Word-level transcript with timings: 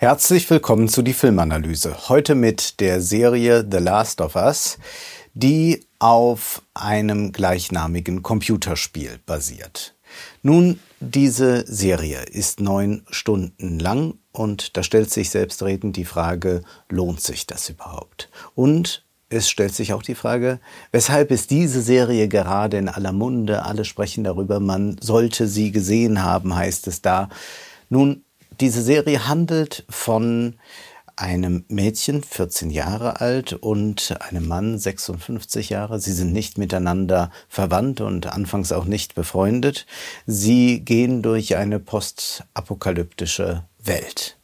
Herzlich 0.00 0.48
willkommen 0.48 0.88
zu 0.88 1.02
die 1.02 1.12
Filmanalyse. 1.12 2.08
Heute 2.08 2.34
mit 2.34 2.80
der 2.80 3.02
Serie 3.02 3.68
The 3.70 3.76
Last 3.76 4.22
of 4.22 4.34
Us, 4.34 4.78
die 5.34 5.84
auf 5.98 6.62
einem 6.72 7.32
gleichnamigen 7.32 8.22
Computerspiel 8.22 9.20
basiert. 9.26 9.94
Nun, 10.40 10.80
diese 11.00 11.66
Serie 11.66 12.22
ist 12.22 12.60
neun 12.60 13.02
Stunden 13.10 13.78
lang 13.78 14.14
und 14.32 14.74
da 14.78 14.82
stellt 14.82 15.10
sich 15.10 15.28
selbstredend 15.28 15.96
die 15.96 16.06
Frage, 16.06 16.62
lohnt 16.88 17.20
sich 17.20 17.46
das 17.46 17.68
überhaupt? 17.68 18.30
Und 18.54 19.04
es 19.28 19.50
stellt 19.50 19.74
sich 19.74 19.92
auch 19.92 20.02
die 20.02 20.14
Frage, 20.14 20.60
weshalb 20.92 21.30
ist 21.30 21.50
diese 21.50 21.82
Serie 21.82 22.26
gerade 22.26 22.78
in 22.78 22.88
aller 22.88 23.12
Munde? 23.12 23.66
Alle 23.66 23.84
sprechen 23.84 24.24
darüber, 24.24 24.60
man 24.60 24.96
sollte 24.98 25.46
sie 25.46 25.72
gesehen 25.72 26.24
haben, 26.24 26.56
heißt 26.56 26.86
es 26.86 27.02
da. 27.02 27.28
Nun, 27.90 28.24
diese 28.60 28.82
Serie 28.82 29.26
handelt 29.26 29.84
von 29.88 30.56
einem 31.16 31.64
Mädchen, 31.68 32.22
14 32.22 32.70
Jahre 32.70 33.20
alt, 33.20 33.52
und 33.52 34.16
einem 34.20 34.48
Mann, 34.48 34.78
56 34.78 35.68
Jahre. 35.70 36.00
Sie 36.00 36.12
sind 36.12 36.32
nicht 36.32 36.56
miteinander 36.56 37.30
verwandt 37.48 38.00
und 38.00 38.26
anfangs 38.26 38.72
auch 38.72 38.86
nicht 38.86 39.14
befreundet. 39.14 39.86
Sie 40.26 40.80
gehen 40.80 41.22
durch 41.22 41.56
eine 41.56 41.78
postapokalyptische 41.78 43.64
Welt. 43.82 44.38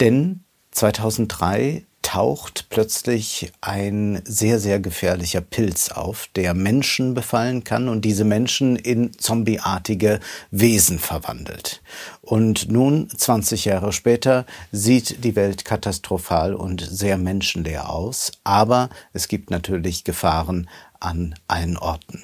Denn 0.00 0.42
2003 0.72 1.84
taucht 2.12 2.66
plötzlich 2.68 3.52
ein 3.62 4.20
sehr, 4.26 4.60
sehr 4.60 4.80
gefährlicher 4.80 5.40
Pilz 5.40 5.88
auf, 5.88 6.28
der 6.36 6.52
Menschen 6.52 7.14
befallen 7.14 7.64
kann 7.64 7.88
und 7.88 8.04
diese 8.04 8.26
Menschen 8.26 8.76
in 8.76 9.16
zombieartige 9.16 10.20
Wesen 10.50 10.98
verwandelt. 10.98 11.80
Und 12.20 12.70
nun, 12.70 13.08
20 13.08 13.64
Jahre 13.64 13.94
später, 13.94 14.44
sieht 14.72 15.24
die 15.24 15.36
Welt 15.36 15.64
katastrophal 15.64 16.54
und 16.54 16.82
sehr 16.82 17.16
menschenleer 17.16 17.88
aus, 17.88 18.32
aber 18.44 18.90
es 19.14 19.26
gibt 19.26 19.50
natürlich 19.50 20.04
Gefahren 20.04 20.68
an 21.00 21.34
allen 21.48 21.78
Orten. 21.78 22.22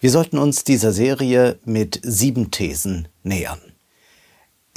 Wir 0.00 0.12
sollten 0.12 0.38
uns 0.38 0.62
dieser 0.62 0.92
Serie 0.92 1.58
mit 1.64 1.98
sieben 2.04 2.52
Thesen 2.52 3.08
nähern. 3.24 3.69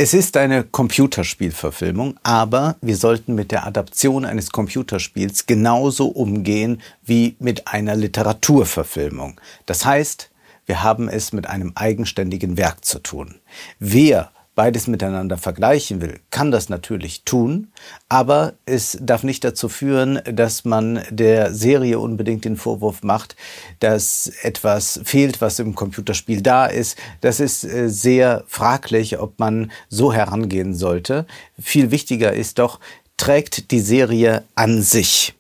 Es 0.04 0.14
ist 0.14 0.36
eine 0.36 0.66
Computerspielverfilmung, 0.66 2.20
aber 2.23 2.76
wir 2.82 2.98
sollten 2.98 3.36
mit 3.36 3.54
der 3.54 3.66
Adaption 3.66 4.26
eines 4.26 4.52
Computerspiels 4.52 5.46
genauso 5.46 6.08
umgehen 6.08 6.82
wie 7.06 7.38
mit 7.40 7.70
einer 7.70 7.96
Literaturverfilmung. 7.96 9.40
Das 9.66 9.86
heißt, 9.86 10.30
wir 10.66 10.84
haben 10.84 11.08
es 11.08 11.31
mit 11.31 11.48
einem 11.48 11.72
eigenständigen 11.76 12.58
Werk 12.58 12.84
zu 12.84 13.00
tun. 13.00 13.36
Wer 13.80 14.33
beides 14.56 14.88
miteinander 14.88 15.38
vergleichen 15.38 16.02
will, 16.02 16.20
kann 16.30 16.52
das 16.52 16.70
natürlich 16.70 17.23
tun, 17.23 17.72
aber 18.09 18.54
es 18.66 18.98
darf 19.02 19.23
nicht 19.23 19.44
dazu 19.44 19.70
führen, 19.70 20.20
dass 20.26 20.64
man 20.66 21.02
der 21.09 21.54
Serie 21.54 22.00
unbedingt 22.00 22.46
den 22.46 22.58
Vorwurf 22.58 23.04
macht, 23.04 23.36
dass 23.80 24.31
etwas 24.44 25.00
fehlt, 25.04 25.42
was 25.42 25.59
im 25.59 25.76
Computerspiel 25.76 26.42
da 26.42 26.66
ist. 26.66 26.98
Das 27.22 27.40
ist 27.40 27.64
äh, 27.64 27.90
sehr 27.90 28.44
fraglich, 28.48 29.20
ob 29.20 29.40
man 29.40 29.72
so 29.90 30.14
herangehen 30.14 30.74
sollte. 30.76 31.26
Viel 31.59 31.92
wichtiger 31.92 32.34
ist 32.34 32.59
doch, 32.59 32.80
trägt 33.18 33.72
die 33.72 33.80
Serie 33.80 34.44
an 34.56 34.81
sich. 34.81 35.34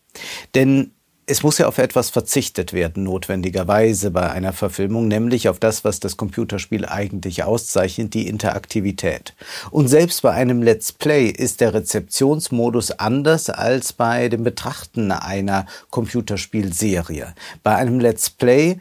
Denn 0.55 0.91
es 1.25 1.41
muss 1.41 1.57
ja 1.57 1.67
auf 1.67 1.77
etwas 1.77 2.09
verzichtet 2.09 2.73
werden, 2.73 3.03
notwendigerweise 3.03 4.11
bei 4.11 4.29
einer 4.29 4.51
Verfilmung, 4.51 5.07
nämlich 5.07 5.47
auf 5.47 5.57
das, 5.57 5.85
was 5.85 5.99
das 5.99 6.17
Computerspiel 6.17 6.85
eigentlich 6.85 7.43
auszeichnet, 7.43 8.13
die 8.13 8.27
Interaktivität. 8.27 9.33
Und 9.71 9.87
selbst 9.87 10.21
bei 10.21 10.31
einem 10.31 10.61
Let's 10.61 10.91
Play 10.91 11.27
ist 11.27 11.61
der 11.61 11.73
Rezeptionsmodus 11.73 12.91
anders 12.91 13.49
als 13.49 13.93
bei 13.93 14.27
dem 14.27 14.43
Betrachten 14.43 15.11
einer 15.11 15.65
Computerspielserie. 15.91 17.33
Bei 17.63 17.75
einem 17.75 17.99
Let's 17.99 18.29
Play 18.29 18.77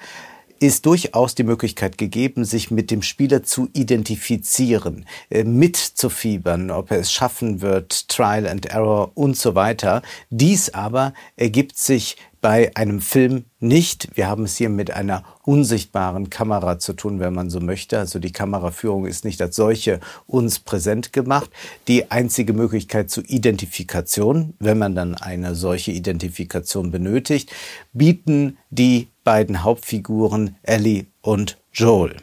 ist 0.59 0.87
durchaus 0.87 1.35
die 1.35 1.43
Möglichkeit 1.43 1.99
gegeben, 1.99 2.45
sich 2.45 2.71
mit 2.71 2.93
dem 2.93 3.03
Spieler 3.03 3.43
zu 3.43 3.69
identifizieren, 3.73 5.07
äh, 5.29 5.43
mitzufiebern, 5.43 6.71
ob 6.71 6.93
er 6.93 6.99
es 6.99 7.13
schaffen 7.13 7.61
wird, 7.61 8.09
Trial 8.09 8.47
and 8.47 8.67
Error 8.67 9.11
und 9.15 9.37
so 9.37 9.57
weiter. 9.57 10.03
Dies 10.31 10.73
aber 10.73 11.15
ergibt 11.37 11.79
sich 11.79 12.17
bei 12.43 12.73
einem 12.75 13.01
Film 13.01 13.45
nicht. 13.61 14.09
Wir 14.17 14.27
haben 14.27 14.45
es 14.45 14.57
hier 14.57 14.69
mit 14.69 14.91
einer 14.91 15.25
unsichtbaren 15.45 16.29
Kamera 16.29 16.79
zu 16.81 16.93
tun, 16.93 17.21
wenn 17.21 17.33
man 17.33 17.49
so 17.49 17.61
möchte. 17.61 18.01
Also 18.01 18.19
die 18.19 18.33
Kameraführung 18.33 19.07
ist 19.07 19.25
nicht 19.25 19.41
als 19.41 19.55
solche 19.55 20.01
uns 20.27 20.59
präsent 20.59 21.13
gemacht. 21.13 21.51
Die 21.87 22.11
einzige 22.11 22.53
Möglichkeit 22.53 23.11
zur 23.11 23.23
Identifikation, 23.29 24.55
wenn 24.59 24.77
man 24.77 24.97
dann 24.97 25.15
eine 25.15 25.55
solche 25.55 25.93
Identifikation 25.93 26.91
benötigt, 26.91 27.53
bieten 27.93 28.59
die 28.71 29.09
beiden 29.23 29.63
Hauptfiguren 29.63 30.57
Ellie 30.65 31.07
und 31.21 31.59
Joel. 31.73 32.17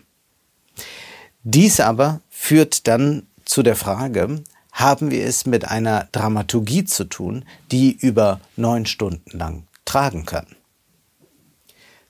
Dies 1.43 1.79
aber 1.79 2.19
führt 2.29 2.87
dann 2.87 3.23
zu 3.45 3.63
der 3.63 3.77
Frage, 3.77 4.43
haben 4.73 5.11
wir 5.11 5.25
es 5.25 5.45
mit 5.45 5.65
einer 5.65 6.09
Dramaturgie 6.11 6.83
zu 6.83 7.05
tun, 7.05 7.45
die 7.71 7.91
über 7.91 8.41
neun 8.57 8.85
Stunden 8.85 9.37
lang 9.37 9.63
tragen 9.89 10.25
kann. 10.25 10.45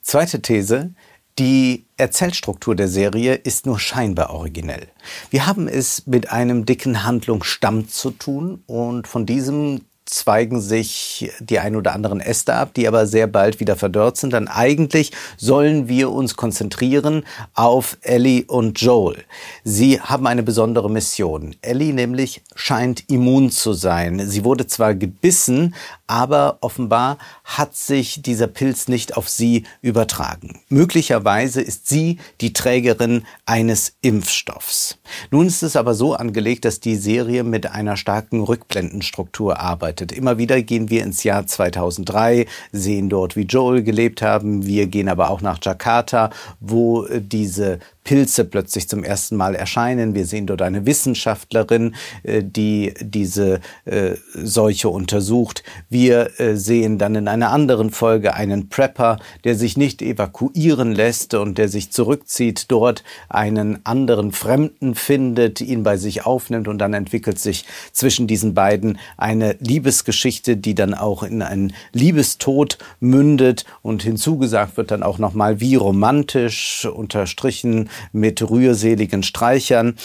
Zweite 0.02 0.42
These, 0.42 0.94
die 1.38 1.86
Erzählstruktur 1.96 2.76
der 2.76 2.90
Serie 2.90 3.36
ist 3.36 3.66
nur 3.66 3.80
scheinbar 3.80 4.32
originell. 4.32 4.88
Wir 5.30 5.46
haben 5.46 5.70
es 5.70 6.06
mit 6.06 6.32
einem 6.32 6.66
dicken 6.66 7.06
Handlungsstamm 7.06 7.88
zu 7.88 8.12
tun 8.12 8.62
und 8.68 9.08
von 9.08 9.26
diesem 9.26 9.82
zweigen 10.10 10.60
sich 10.60 11.32
die 11.40 11.60
ein 11.60 11.76
oder 11.76 11.94
anderen 11.94 12.20
Äste 12.20 12.56
ab, 12.56 12.74
die 12.74 12.88
aber 12.88 13.06
sehr 13.06 13.28
bald 13.28 13.60
wieder 13.60 13.76
verdorrt 13.76 14.18
sind. 14.18 14.34
Dann 14.34 14.48
eigentlich 14.48 15.12
sollen 15.38 15.88
wir 15.88 16.12
uns 16.12 16.36
konzentrieren 16.36 17.24
auf 17.54 17.98
Ellie 18.02 18.44
und 18.46 18.82
Joel. 18.82 19.24
Sie 19.64 20.02
haben 20.02 20.28
eine 20.28 20.44
besondere 20.44 20.90
Mission. 20.90 21.56
Ellie 21.62 21.94
nämlich 21.94 22.42
scheint 22.56 23.10
immun 23.10 23.52
zu 23.52 23.74
sein. 23.74 24.28
Sie 24.28 24.44
wurde 24.44 24.68
zwar 24.68 24.96
gebissen, 24.96 25.76
aber 26.10 26.58
offenbar 26.62 27.20
hat 27.44 27.76
sich 27.76 28.24
dieser 28.24 28.48
Pilz 28.48 28.88
nicht 28.88 29.16
auf 29.16 29.30
sie 29.30 29.64
übertragen. 29.82 30.60
Möglicherweise 30.68 31.62
ist 31.62 31.88
sie 31.88 32.18
die 32.42 32.52
Trägerin 32.52 33.26
eines 33.46 33.94
Impfstoffs. 34.02 34.98
Nun 35.30 35.46
ist 35.46 35.62
es 35.62 35.76
aber 35.76 35.94
so 35.94 36.16
angelegt, 36.16 36.66
dass 36.66 36.80
die 36.80 36.96
Serie 36.96 37.44
mit 37.44 37.72
einer 37.72 37.96
starken 37.96 38.42
Rückblendenstruktur 38.42 39.60
arbeitet. 39.60 40.12
Immer 40.12 40.40
wieder 40.40 40.62
gehen 40.64 40.90
wir 40.90 41.04
ins 41.04 41.24
Jahr 41.24 41.46
2003, 41.46 42.48
sehen 42.72 43.10
dort, 43.10 43.36
wie 43.36 43.44
Joel 43.44 43.84
gelebt 43.84 44.24
haben. 44.24 44.66
Wir 44.66 44.88
gehen 44.88 45.10
aber 45.10 45.30
auch 45.30 45.42
nach 45.42 45.60
Jakarta, 45.62 46.32
wo 46.60 47.06
diese 47.08 47.80
Pilze 48.04 48.46
plötzlich 48.46 48.90
zum 48.90 49.04
ersten 49.04 49.36
Mal 49.36 49.56
erscheinen. 49.56 50.16
Wir 50.16 50.26
sehen 50.26 50.48
dort 50.48 50.62
eine 50.62 50.86
Wissenschaftlerin, 50.86 51.96
äh, 52.24 52.44
die 52.44 52.94
diese 53.00 53.60
äh, 53.86 54.16
Seuche 54.34 54.90
untersucht. 54.90 55.64
Wir 55.90 56.40
äh, 56.40 56.56
sehen 56.56 56.98
dann 56.98 57.16
in 57.16 57.28
einer 57.28 57.52
anderen 57.52 57.92
Folge 57.92 58.34
einen 58.34 58.70
Prepper, 58.70 59.20
der 59.44 59.56
sich 59.56 59.78
nicht 59.78 60.02
evakuieren 60.02 60.94
lässt 60.94 61.34
und 61.34 61.58
der 61.58 61.68
sich 61.70 61.92
zurückzieht, 61.92 62.66
dort 62.70 63.04
einen 63.30 63.86
anderen 63.86 64.32
Fremden 64.32 64.96
findet, 64.96 65.62
ihn 65.62 65.84
bei 65.84 65.98
sich 65.98 66.26
aufnimmt 66.26 66.68
und 66.68 66.80
dann 66.80 66.94
entwickelt 66.94 67.40
sich 67.40 67.66
zwischen 67.92 68.28
diesen 68.28 68.54
beiden 68.54 68.98
eine 69.18 69.56
Liebesgeschichte, 69.60 70.58
die 70.58 70.74
dann 70.74 70.94
auch 70.94 71.24
in 71.24 71.42
einen 71.42 71.74
Liebestod 71.92 72.78
mündet 73.00 73.66
und 73.82 74.04
hinzugesagt 74.04 74.78
wird 74.78 74.92
dann 74.92 75.04
auch 75.04 75.18
nochmal, 75.18 75.60
wie 75.60 75.76
romantisch 75.76 76.86
unterstrichen 76.86 77.89
mit 78.12 78.50
rührseligen 78.50 79.24
Streichern. 79.24 79.96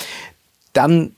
Dann 0.72 1.14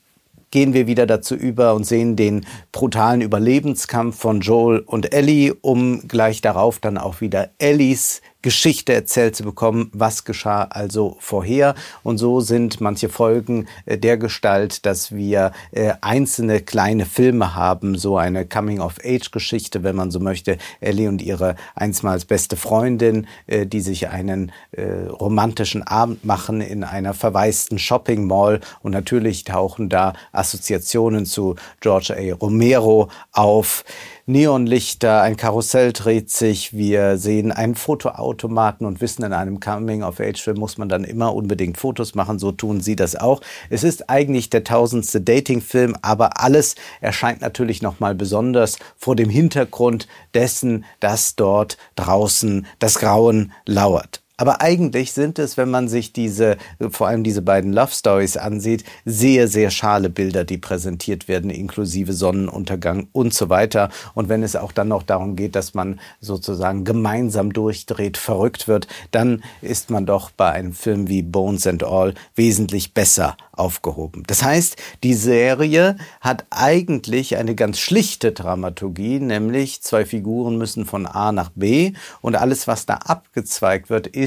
gehen 0.50 0.74
wir 0.74 0.86
wieder 0.86 1.06
dazu 1.06 1.34
über 1.34 1.74
und 1.74 1.84
sehen 1.84 2.16
den 2.16 2.46
brutalen 2.72 3.20
Überlebenskampf 3.20 4.18
von 4.18 4.40
Joel 4.40 4.80
und 4.80 5.12
Ellie, 5.12 5.54
um 5.60 6.06
gleich 6.08 6.40
darauf 6.40 6.78
dann 6.78 6.98
auch 6.98 7.20
wieder 7.20 7.50
Ellies 7.58 8.22
Geschichte 8.46 8.94
erzählt 8.94 9.34
zu 9.34 9.43
bekommen, 9.43 9.90
was 9.93 10.25
geschah 10.25 10.69
also 10.70 11.16
vorher. 11.19 11.75
Und 12.04 12.19
so 12.19 12.40
sind 12.40 12.81
manche 12.81 13.08
Folgen 13.08 13.66
äh, 13.87 13.98
der 13.98 14.19
Gestalt, 14.19 14.87
dass 14.87 15.10
wir 15.10 15.50
äh, 15.72 15.94
einzelne 16.00 16.60
kleine 16.60 17.06
Filme 17.06 17.56
haben, 17.56 17.98
so 17.98 18.16
eine 18.16 18.46
Coming-of-Age-Geschichte, 18.46 19.82
wenn 19.82 19.96
man 19.96 20.12
so 20.12 20.20
möchte. 20.20 20.58
Ellie 20.78 21.08
und 21.08 21.22
ihre 21.22 21.56
einstmals 21.75 22.25
beste 22.25 22.54
Freundin, 22.54 23.26
äh, 23.48 23.66
die 23.66 23.81
sich 23.81 24.08
einen 24.08 24.52
romantischen 24.76 25.82
Abend 25.82 26.25
machen 26.25 26.60
in 26.60 26.84
einer 26.84 27.14
verwaisten 27.14 27.78
Shopping 27.78 28.26
Mall. 28.26 28.60
Und 28.82 28.92
natürlich 28.92 29.42
tauchen 29.42 29.88
da 29.88 30.12
Assoziationen 30.32 31.25
zu 31.26 31.56
George 31.81 32.14
A. 32.16 32.34
Romero 32.34 33.08
auf. 33.32 33.84
Neonlichter, 34.28 35.23
ein 35.23 35.37
Karussell 35.37 35.93
dreht 35.93 36.31
sich, 36.31 36.73
wir 36.73 37.17
sehen 37.17 37.52
einen 37.52 37.76
Fotoautomaten 37.76 38.84
und 38.84 39.00
wissen, 39.00 39.23
in 39.23 39.32
einem 39.32 39.61
Coming-of-Age-Film 39.61 40.58
muss 40.58 40.78
man 40.78 40.88
dann 40.88 41.05
immer 41.05 41.32
unbedingt 41.32 41.78
Fotos 41.78 42.17
machen, 42.17 42.40
so 42.40 42.50
tun 42.50 42.81
sie 42.81 42.96
das 42.96 43.14
auch. 43.14 43.40
Es 43.70 43.84
ist 43.84 44.11
eigentlich 44.11 44.50
der 44.50 44.64
tausendste 44.64 45.20
Dating-Film, 45.20 45.94
aber 46.02 46.43
alles 46.43 46.75
erscheint 47.00 47.40
natürlich 47.40 47.82
nochmal 47.82 48.17
besonders 48.17 48.81
vor 48.96 49.14
dem 49.14 49.31
Hintergrund 49.31 50.08
dessen, 50.34 50.84
dass 50.99 51.37
dort 51.37 51.78
draußen 51.94 52.67
das 52.81 52.99
Grauen 52.99 53.52
lauert. 53.64 54.25
Aber 54.38 54.61
eigentlich 54.61 55.12
sind 55.12 55.38
es, 55.38 55.56
wenn 55.56 55.71
man 55.71 55.88
sich 55.88 56.12
diese, 56.12 56.59
vor 56.91 57.09
allem 57.09 57.25
diese 57.25 57.41
beiden 57.41 57.73
Love 57.73 57.93
Stories 57.93 58.37
ansieht, 58.37 58.85
sehr, 59.06 59.49
sehr 59.49 59.71
schale 59.71 60.11
Bilder, 60.11 60.44
die 60.44 60.59
präsentiert 60.59 61.27
werden, 61.27 61.49
inklusive 61.49 62.12
Sonnenuntergang 62.12 63.09
und 63.12 63.33
so 63.33 63.49
weiter. 63.49 63.88
Und 64.12 64.29
wenn 64.29 64.43
es 64.43 64.55
auch 64.55 64.73
dann 64.73 64.88
noch 64.88 65.05
darum 65.05 65.37
geht, 65.37 65.56
dass 65.56 65.73
man 65.73 66.00
sozusagen 66.21 66.85
gemeinsam 66.85 67.55
durchdreht, 67.55 68.19
verrückt 68.19 68.69
wird, 68.69 68.88
dann 69.11 69.43
ist 69.62 69.88
man 69.88 70.05
doch 70.05 70.31
bei 70.31 70.50
einem 70.50 70.75
Film 70.75 71.09
wie 71.09 71.23
Bones 71.23 71.67
and 71.67 71.83
All 71.83 72.12
wesentlich 72.35 72.93
besser 72.93 73.38
aufgehoben. 73.53 74.23
Das 74.27 74.43
heißt, 74.43 74.77
die 75.03 75.15
Serie 75.15 75.97
hat 76.21 76.44
eigentlich 76.50 77.37
eine 77.37 77.55
ganz 77.55 77.79
schlichte 77.79 78.33
Dramaturgie, 78.33 79.19
nämlich 79.19 79.83
zwei 79.83 80.05
Figuren 80.05 80.59
müssen 80.59 80.85
von 80.85 81.06
A 81.06 81.33
nach 81.33 81.50
B 81.55 81.94
und 82.21 82.37
alles, 82.37 82.67
was 82.69 82.85
da 82.85 82.97
abgezweigt 82.97 83.88
wird, 83.88 84.06
ist, 84.06 84.25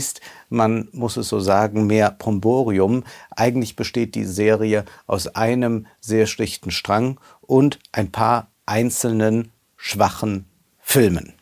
man 0.49 0.87
muss 0.91 1.17
es 1.17 1.29
so 1.29 1.39
sagen, 1.39 1.87
mehr 1.87 2.11
Promborium. 2.11 3.03
Eigentlich 3.35 3.75
besteht 3.75 4.15
die 4.15 4.25
Serie 4.25 4.85
aus 5.07 5.27
einem 5.27 5.87
sehr 5.99 6.27
schlichten 6.27 6.71
Strang 6.71 7.19
und 7.41 7.79
ein 7.91 8.11
paar 8.11 8.47
einzelnen 8.65 9.51
schwachen 9.77 10.45
Filmen. 10.79 11.33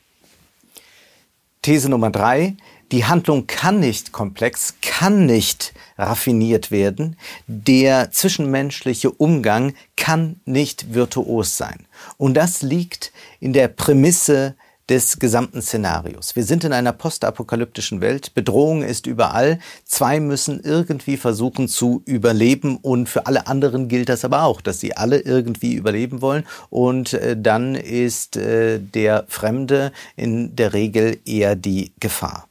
These 1.61 1.89
Nummer 1.89 2.11
drei. 2.11 2.55
Die 2.93 3.03
Handlung 3.03 3.47
kann 3.47 3.81
nicht 3.81 4.13
komplex, 4.13 4.75
kann 4.81 5.25
nicht 5.25 5.73
raffiniert 5.97 6.71
werden. 6.71 7.17
Der 7.47 8.11
zwischenmenschliche 8.11 9.11
Umgang 9.11 9.73
kann 9.97 10.39
nicht 10.45 10.93
virtuos 10.93 11.57
sein. 11.57 11.85
Und 12.15 12.35
das 12.35 12.61
liegt 12.61 13.11
in 13.41 13.51
der 13.51 13.67
Prämisse 13.67 14.55
des 14.89 15.19
gesamten 15.19 15.61
Szenarios. 15.61 16.35
Wir 16.35 16.43
sind 16.43 16.63
in 16.63 16.73
einer 16.73 16.93
postapokalyptischen 16.93 18.01
Welt. 18.01 18.33
Bedrohung 18.33 18.83
ist 18.83 19.05
überall. 19.05 19.59
Zwei 19.85 20.19
müssen 20.19 20.61
irgendwie 20.61 21.17
versuchen 21.17 21.67
zu 21.67 22.01
überleben 22.05 22.77
und 22.77 23.09
für 23.09 23.25
alle 23.25 23.47
anderen 23.47 23.87
gilt 23.87 24.09
das 24.09 24.23
aber 24.23 24.43
auch, 24.43 24.61
dass 24.61 24.79
sie 24.79 24.95
alle 24.95 25.19
irgendwie 25.19 25.73
überleben 25.73 26.21
wollen 26.21 26.45
und 26.69 27.13
äh, 27.13 27.35
dann 27.39 27.75
ist 27.75 28.37
äh, 28.37 28.79
der 28.79 29.25
Fremde 29.27 29.91
in 30.15 30.55
der 30.55 30.73
Regel 30.73 31.19
eher 31.25 31.55
die 31.55 31.91
Gefahr. 31.99 32.47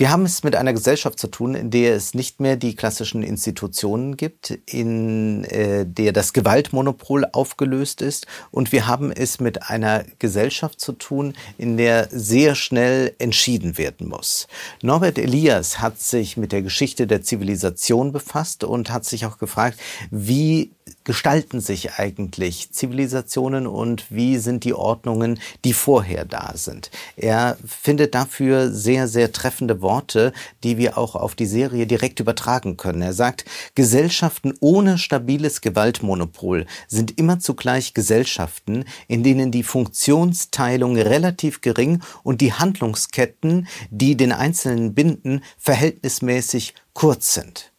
Wir 0.00 0.10
haben 0.10 0.24
es 0.24 0.42
mit 0.42 0.56
einer 0.56 0.72
Gesellschaft 0.72 1.18
zu 1.18 1.26
tun, 1.26 1.54
in 1.54 1.70
der 1.70 1.94
es 1.94 2.14
nicht 2.14 2.40
mehr 2.40 2.56
die 2.56 2.74
klassischen 2.74 3.22
Institutionen 3.22 4.16
gibt, 4.16 4.48
in 4.64 5.44
äh, 5.44 5.84
der 5.84 6.14
das 6.14 6.32
Gewaltmonopol 6.32 7.26
aufgelöst 7.32 8.00
ist. 8.00 8.26
Und 8.50 8.72
wir 8.72 8.86
haben 8.86 9.12
es 9.12 9.40
mit 9.40 9.68
einer 9.68 10.04
Gesellschaft 10.18 10.80
zu 10.80 10.92
tun, 10.92 11.34
in 11.58 11.76
der 11.76 12.08
sehr 12.10 12.54
schnell 12.54 13.14
entschieden 13.18 13.76
werden 13.76 14.08
muss. 14.08 14.46
Norbert 14.80 15.18
Elias 15.18 15.80
hat 15.80 16.00
sich 16.00 16.38
mit 16.38 16.52
der 16.52 16.62
Geschichte 16.62 17.06
der 17.06 17.20
Zivilisation 17.20 18.10
befasst 18.10 18.64
und 18.64 18.90
hat 18.90 19.04
sich 19.04 19.26
auch 19.26 19.36
gefragt, 19.36 19.78
wie 20.10 20.70
gestalten 21.10 21.60
sich 21.60 21.94
eigentlich 21.94 22.70
Zivilisationen 22.70 23.66
und 23.66 24.04
wie 24.10 24.38
sind 24.38 24.62
die 24.62 24.74
Ordnungen, 24.74 25.40
die 25.64 25.72
vorher 25.72 26.24
da 26.24 26.52
sind. 26.54 26.92
Er 27.16 27.58
findet 27.66 28.14
dafür 28.14 28.70
sehr, 28.70 29.08
sehr 29.08 29.32
treffende 29.32 29.82
Worte, 29.82 30.32
die 30.62 30.78
wir 30.78 30.96
auch 30.96 31.16
auf 31.16 31.34
die 31.34 31.46
Serie 31.46 31.88
direkt 31.88 32.20
übertragen 32.20 32.76
können. 32.76 33.02
Er 33.02 33.12
sagt, 33.12 33.44
Gesellschaften 33.74 34.54
ohne 34.60 34.98
stabiles 34.98 35.62
Gewaltmonopol 35.62 36.64
sind 36.86 37.18
immer 37.18 37.40
zugleich 37.40 37.92
Gesellschaften, 37.92 38.84
in 39.08 39.24
denen 39.24 39.50
die 39.50 39.64
Funktionsteilung 39.64 40.96
relativ 40.96 41.60
gering 41.60 42.04
und 42.22 42.40
die 42.40 42.52
Handlungsketten, 42.52 43.66
die 43.90 44.16
den 44.16 44.30
Einzelnen 44.30 44.94
binden, 44.94 45.42
verhältnismäßig 45.58 46.74
kurz 46.94 47.34
sind. 47.34 47.69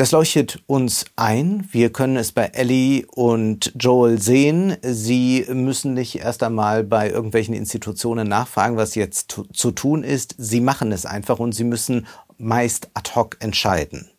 Das 0.00 0.12
leuchtet 0.12 0.62
uns 0.66 1.04
ein. 1.16 1.68
Wir 1.72 1.92
können 1.92 2.16
es 2.16 2.32
bei 2.32 2.46
Ellie 2.46 3.04
und 3.06 3.70
Joel 3.78 4.18
sehen. 4.18 4.78
Sie 4.80 5.44
müssen 5.52 5.92
nicht 5.92 6.20
erst 6.20 6.42
einmal 6.42 6.84
bei 6.84 7.10
irgendwelchen 7.10 7.52
Institutionen 7.52 8.26
nachfragen, 8.26 8.78
was 8.78 8.94
jetzt 8.94 9.42
zu 9.52 9.70
tun 9.72 10.02
ist. 10.02 10.36
Sie 10.38 10.62
machen 10.62 10.90
es 10.92 11.04
einfach 11.04 11.38
und 11.38 11.52
sie 11.52 11.64
müssen 11.64 12.06
meist 12.38 12.88
ad 12.94 13.10
hoc 13.14 13.36
entscheiden. 13.40 14.09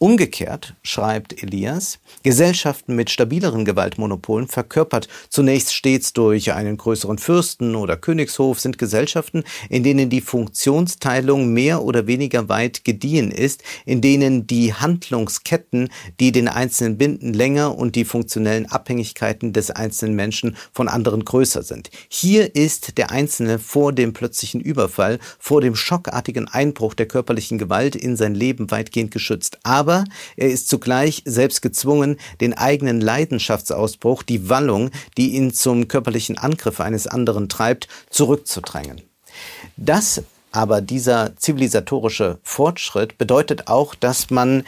Umgekehrt, 0.00 0.76
schreibt 0.84 1.42
Elias, 1.42 1.98
Gesellschaften 2.22 2.94
mit 2.94 3.10
stabileren 3.10 3.64
Gewaltmonopolen 3.64 4.46
verkörpert 4.46 5.08
zunächst 5.28 5.74
stets 5.74 6.12
durch 6.12 6.52
einen 6.52 6.76
größeren 6.76 7.18
Fürsten 7.18 7.74
oder 7.74 7.96
Königshof 7.96 8.60
sind 8.60 8.78
Gesellschaften, 8.78 9.42
in 9.68 9.82
denen 9.82 10.08
die 10.08 10.20
Funktionsteilung 10.20 11.52
mehr 11.52 11.82
oder 11.82 12.06
weniger 12.06 12.48
weit 12.48 12.84
gediehen 12.84 13.32
ist, 13.32 13.64
in 13.86 14.00
denen 14.00 14.46
die 14.46 14.72
Handlungsketten, 14.72 15.88
die 16.20 16.30
den 16.30 16.46
Einzelnen 16.46 16.96
binden, 16.96 17.34
länger 17.34 17.76
und 17.76 17.96
die 17.96 18.04
funktionellen 18.04 18.66
Abhängigkeiten 18.66 19.52
des 19.52 19.72
einzelnen 19.72 20.14
Menschen 20.14 20.56
von 20.72 20.86
anderen 20.86 21.24
größer 21.24 21.64
sind. 21.64 21.90
Hier 22.08 22.54
ist 22.54 22.98
der 22.98 23.10
Einzelne 23.10 23.58
vor 23.58 23.92
dem 23.92 24.12
plötzlichen 24.12 24.60
Überfall, 24.60 25.18
vor 25.40 25.60
dem 25.60 25.74
schockartigen 25.74 26.46
Einbruch 26.46 26.94
der 26.94 27.06
körperlichen 27.06 27.58
Gewalt 27.58 27.96
in 27.96 28.14
sein 28.14 28.36
Leben 28.36 28.70
weitgehend 28.70 29.10
geschützt. 29.10 29.58
Aber 29.64 29.87
aber 29.88 30.04
er 30.36 30.50
ist 30.50 30.68
zugleich 30.68 31.22
selbst 31.24 31.62
gezwungen, 31.62 32.18
den 32.42 32.52
eigenen 32.52 33.00
Leidenschaftsausbruch, 33.00 34.22
die 34.22 34.50
Wallung, 34.50 34.90
die 35.16 35.30
ihn 35.30 35.54
zum 35.54 35.88
körperlichen 35.88 36.36
Angriff 36.36 36.80
eines 36.80 37.06
anderen 37.06 37.48
treibt, 37.48 37.88
zurückzudrängen. 38.10 39.00
Das 39.78 40.22
aber 40.50 40.80
dieser 40.80 41.36
zivilisatorische 41.36 42.38
Fortschritt 42.42 43.16
bedeutet 43.16 43.68
auch, 43.68 43.94
dass 43.94 44.30
man 44.30 44.64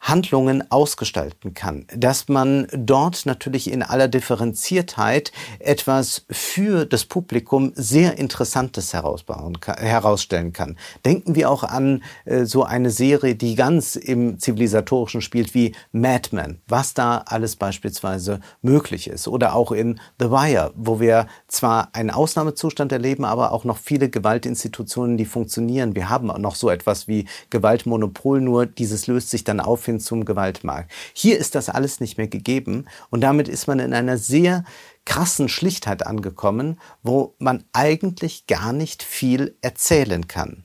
Handlungen 0.00 0.70
ausgestalten 0.70 1.52
kann, 1.52 1.86
dass 1.94 2.28
man 2.28 2.66
dort 2.72 3.26
natürlich 3.26 3.70
in 3.70 3.82
aller 3.82 4.08
Differenziertheit 4.08 5.30
etwas 5.58 6.24
für 6.30 6.86
das 6.86 7.04
Publikum 7.04 7.72
sehr 7.74 8.16
Interessantes 8.16 8.94
herausstellen 8.94 10.52
kann. 10.54 10.76
Denken 11.04 11.34
wir 11.34 11.50
auch 11.50 11.64
an 11.64 12.02
äh, 12.24 12.44
so 12.44 12.64
eine 12.64 12.90
Serie, 12.90 13.34
die 13.34 13.54
ganz 13.54 13.94
im 13.94 14.38
zivilisatorischen 14.38 15.20
spielt 15.20 15.54
wie 15.54 15.74
Mad 15.92 16.30
Men, 16.32 16.60
was 16.66 16.94
da 16.94 17.18
alles 17.26 17.56
beispielsweise 17.56 18.40
möglich 18.62 19.06
ist. 19.06 19.28
Oder 19.28 19.54
auch 19.54 19.70
in 19.70 20.00
The 20.18 20.30
Wire, 20.30 20.72
wo 20.76 20.98
wir 20.98 21.26
zwar 21.46 21.90
einen 21.92 22.10
Ausnahmezustand 22.10 22.90
erleben, 22.90 23.26
aber 23.26 23.52
auch 23.52 23.64
noch 23.64 23.76
viele 23.76 24.08
Gewaltinstitutionen, 24.08 25.18
die 25.18 25.26
funktionieren. 25.26 25.94
Wir 25.94 26.08
haben 26.08 26.28
noch 26.40 26.54
so 26.54 26.70
etwas 26.70 27.06
wie 27.06 27.26
Gewaltmonopol, 27.50 28.40
nur 28.40 28.64
dieses 28.64 29.06
löst 29.06 29.28
sich 29.28 29.44
dann 29.44 29.60
auf 29.60 29.89
hin 29.90 30.00
zum 30.00 30.24
Gewaltmarkt. 30.24 30.90
Hier 31.12 31.38
ist 31.38 31.54
das 31.54 31.68
alles 31.68 32.00
nicht 32.00 32.16
mehr 32.18 32.28
gegeben 32.28 32.86
und 33.10 33.20
damit 33.20 33.48
ist 33.48 33.66
man 33.66 33.78
in 33.78 33.92
einer 33.92 34.18
sehr 34.18 34.64
krassen 35.04 35.48
Schlichtheit 35.48 36.06
angekommen, 36.06 36.78
wo 37.02 37.34
man 37.38 37.64
eigentlich 37.72 38.46
gar 38.46 38.72
nicht 38.72 39.02
viel 39.02 39.56
erzählen 39.60 40.28
kann. 40.28 40.64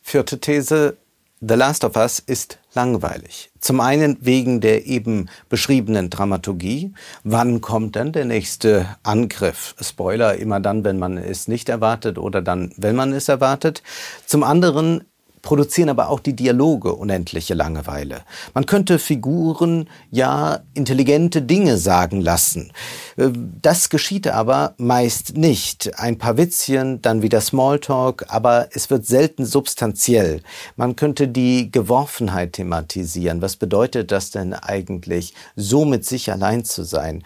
Vierte 0.00 0.40
These. 0.40 0.96
The 1.40 1.54
Last 1.54 1.84
of 1.84 1.96
Us 1.96 2.18
ist 2.18 2.58
langweilig. 2.72 3.50
Zum 3.60 3.80
einen 3.80 4.16
wegen 4.20 4.62
der 4.62 4.86
eben 4.86 5.28
beschriebenen 5.50 6.08
Dramaturgie. 6.08 6.94
Wann 7.24 7.60
kommt 7.60 7.94
denn 7.94 8.12
der 8.12 8.24
nächste 8.24 8.96
Angriff? 9.02 9.74
Spoiler 9.78 10.36
immer 10.36 10.60
dann, 10.60 10.82
wenn 10.82 10.98
man 10.98 11.18
es 11.18 11.46
nicht 11.46 11.68
erwartet 11.68 12.16
oder 12.16 12.40
dann, 12.40 12.72
wenn 12.78 12.96
man 12.96 13.12
es 13.12 13.28
erwartet. 13.28 13.82
Zum 14.24 14.44
anderen 14.44 15.04
produzieren 15.46 15.88
aber 15.88 16.08
auch 16.08 16.18
die 16.18 16.34
Dialoge 16.34 16.92
unendliche 16.92 17.54
Langeweile. 17.54 18.22
Man 18.52 18.66
könnte 18.66 18.98
Figuren 18.98 19.88
ja 20.10 20.58
intelligente 20.74 21.40
Dinge 21.40 21.78
sagen 21.78 22.20
lassen. 22.20 22.72
Äh, 23.16 23.28
das 23.62 23.88
geschieht 23.88 24.26
aber 24.26 24.74
meist 24.76 25.36
nicht. 25.36 25.98
Ein 26.00 26.18
paar 26.18 26.36
Witzchen, 26.36 27.00
dann 27.00 27.22
wieder 27.22 27.40
Smalltalk, 27.40 28.26
aber 28.28 28.68
es 28.72 28.90
wird 28.90 29.06
selten 29.06 29.46
substanziell. 29.46 30.42
Man 30.74 30.96
könnte 30.96 31.28
die 31.28 31.70
Geworfenheit 31.70 32.54
thematisieren. 32.54 33.40
Was 33.40 33.54
bedeutet 33.54 34.10
das 34.10 34.32
denn 34.32 34.52
eigentlich, 34.52 35.32
so 35.54 35.84
mit 35.84 36.04
sich 36.04 36.32
allein 36.32 36.64
zu 36.64 36.82
sein? 36.82 37.22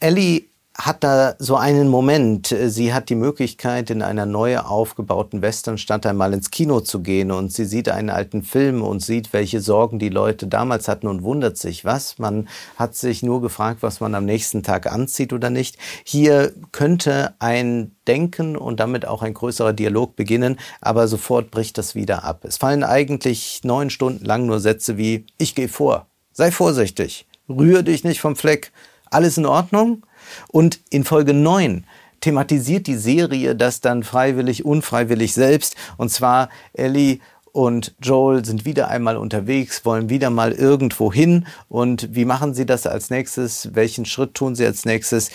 Ellie 0.00 0.47
hat 0.80 1.02
da 1.02 1.34
so 1.40 1.56
einen 1.56 1.88
Moment. 1.88 2.54
Sie 2.66 2.94
hat 2.94 3.08
die 3.08 3.16
Möglichkeit, 3.16 3.90
in 3.90 4.00
einer 4.00 4.26
neu 4.26 4.58
aufgebauten 4.58 5.42
Westernstadt 5.42 6.06
einmal 6.06 6.32
ins 6.32 6.52
Kino 6.52 6.80
zu 6.80 7.00
gehen 7.00 7.32
und 7.32 7.52
sie 7.52 7.64
sieht 7.64 7.88
einen 7.88 8.10
alten 8.10 8.44
Film 8.44 8.82
und 8.82 9.02
sieht, 9.02 9.32
welche 9.32 9.60
Sorgen 9.60 9.98
die 9.98 10.08
Leute 10.08 10.46
damals 10.46 10.86
hatten 10.86 11.08
und 11.08 11.24
wundert 11.24 11.58
sich, 11.58 11.84
was? 11.84 12.20
Man 12.20 12.48
hat 12.76 12.94
sich 12.94 13.24
nur 13.24 13.42
gefragt, 13.42 13.82
was 13.82 13.98
man 13.98 14.14
am 14.14 14.24
nächsten 14.24 14.62
Tag 14.62 14.90
anzieht 14.90 15.32
oder 15.32 15.50
nicht. 15.50 15.76
Hier 16.04 16.52
könnte 16.70 17.34
ein 17.40 17.96
Denken 18.06 18.56
und 18.56 18.78
damit 18.78 19.04
auch 19.04 19.22
ein 19.22 19.34
größerer 19.34 19.72
Dialog 19.72 20.14
beginnen, 20.14 20.60
aber 20.80 21.08
sofort 21.08 21.50
bricht 21.50 21.76
das 21.76 21.96
wieder 21.96 22.22
ab. 22.22 22.44
Es 22.44 22.56
fallen 22.56 22.84
eigentlich 22.84 23.62
neun 23.64 23.90
Stunden 23.90 24.24
lang 24.24 24.46
nur 24.46 24.60
Sätze 24.60 24.96
wie, 24.96 25.26
ich 25.38 25.56
gehe 25.56 25.68
vor, 25.68 26.06
sei 26.32 26.52
vorsichtig, 26.52 27.26
rühr 27.48 27.82
dich 27.82 28.04
nicht 28.04 28.20
vom 28.20 28.36
Fleck, 28.36 28.70
alles 29.10 29.38
in 29.38 29.46
Ordnung? 29.46 30.04
Und 30.48 30.80
in 30.90 31.04
Folge 31.04 31.34
9 31.34 31.84
thematisiert 32.20 32.86
die 32.86 32.96
Serie 32.96 33.54
das 33.54 33.80
dann 33.80 34.02
freiwillig, 34.02 34.64
unfreiwillig 34.64 35.34
selbst. 35.34 35.76
Und 35.96 36.10
zwar 36.10 36.48
Ellie 36.72 37.18
und 37.52 37.94
Joel 38.02 38.44
sind 38.44 38.64
wieder 38.64 38.88
einmal 38.88 39.16
unterwegs, 39.16 39.84
wollen 39.84 40.10
wieder 40.10 40.30
mal 40.30 40.52
irgendwo 40.52 41.12
hin. 41.12 41.46
Und 41.68 42.14
wie 42.14 42.24
machen 42.24 42.54
sie 42.54 42.66
das 42.66 42.86
als 42.86 43.10
nächstes? 43.10 43.74
Welchen 43.74 44.04
Schritt 44.04 44.34
tun 44.34 44.54
sie 44.54 44.66
als 44.66 44.84
nächstes? 44.84 45.30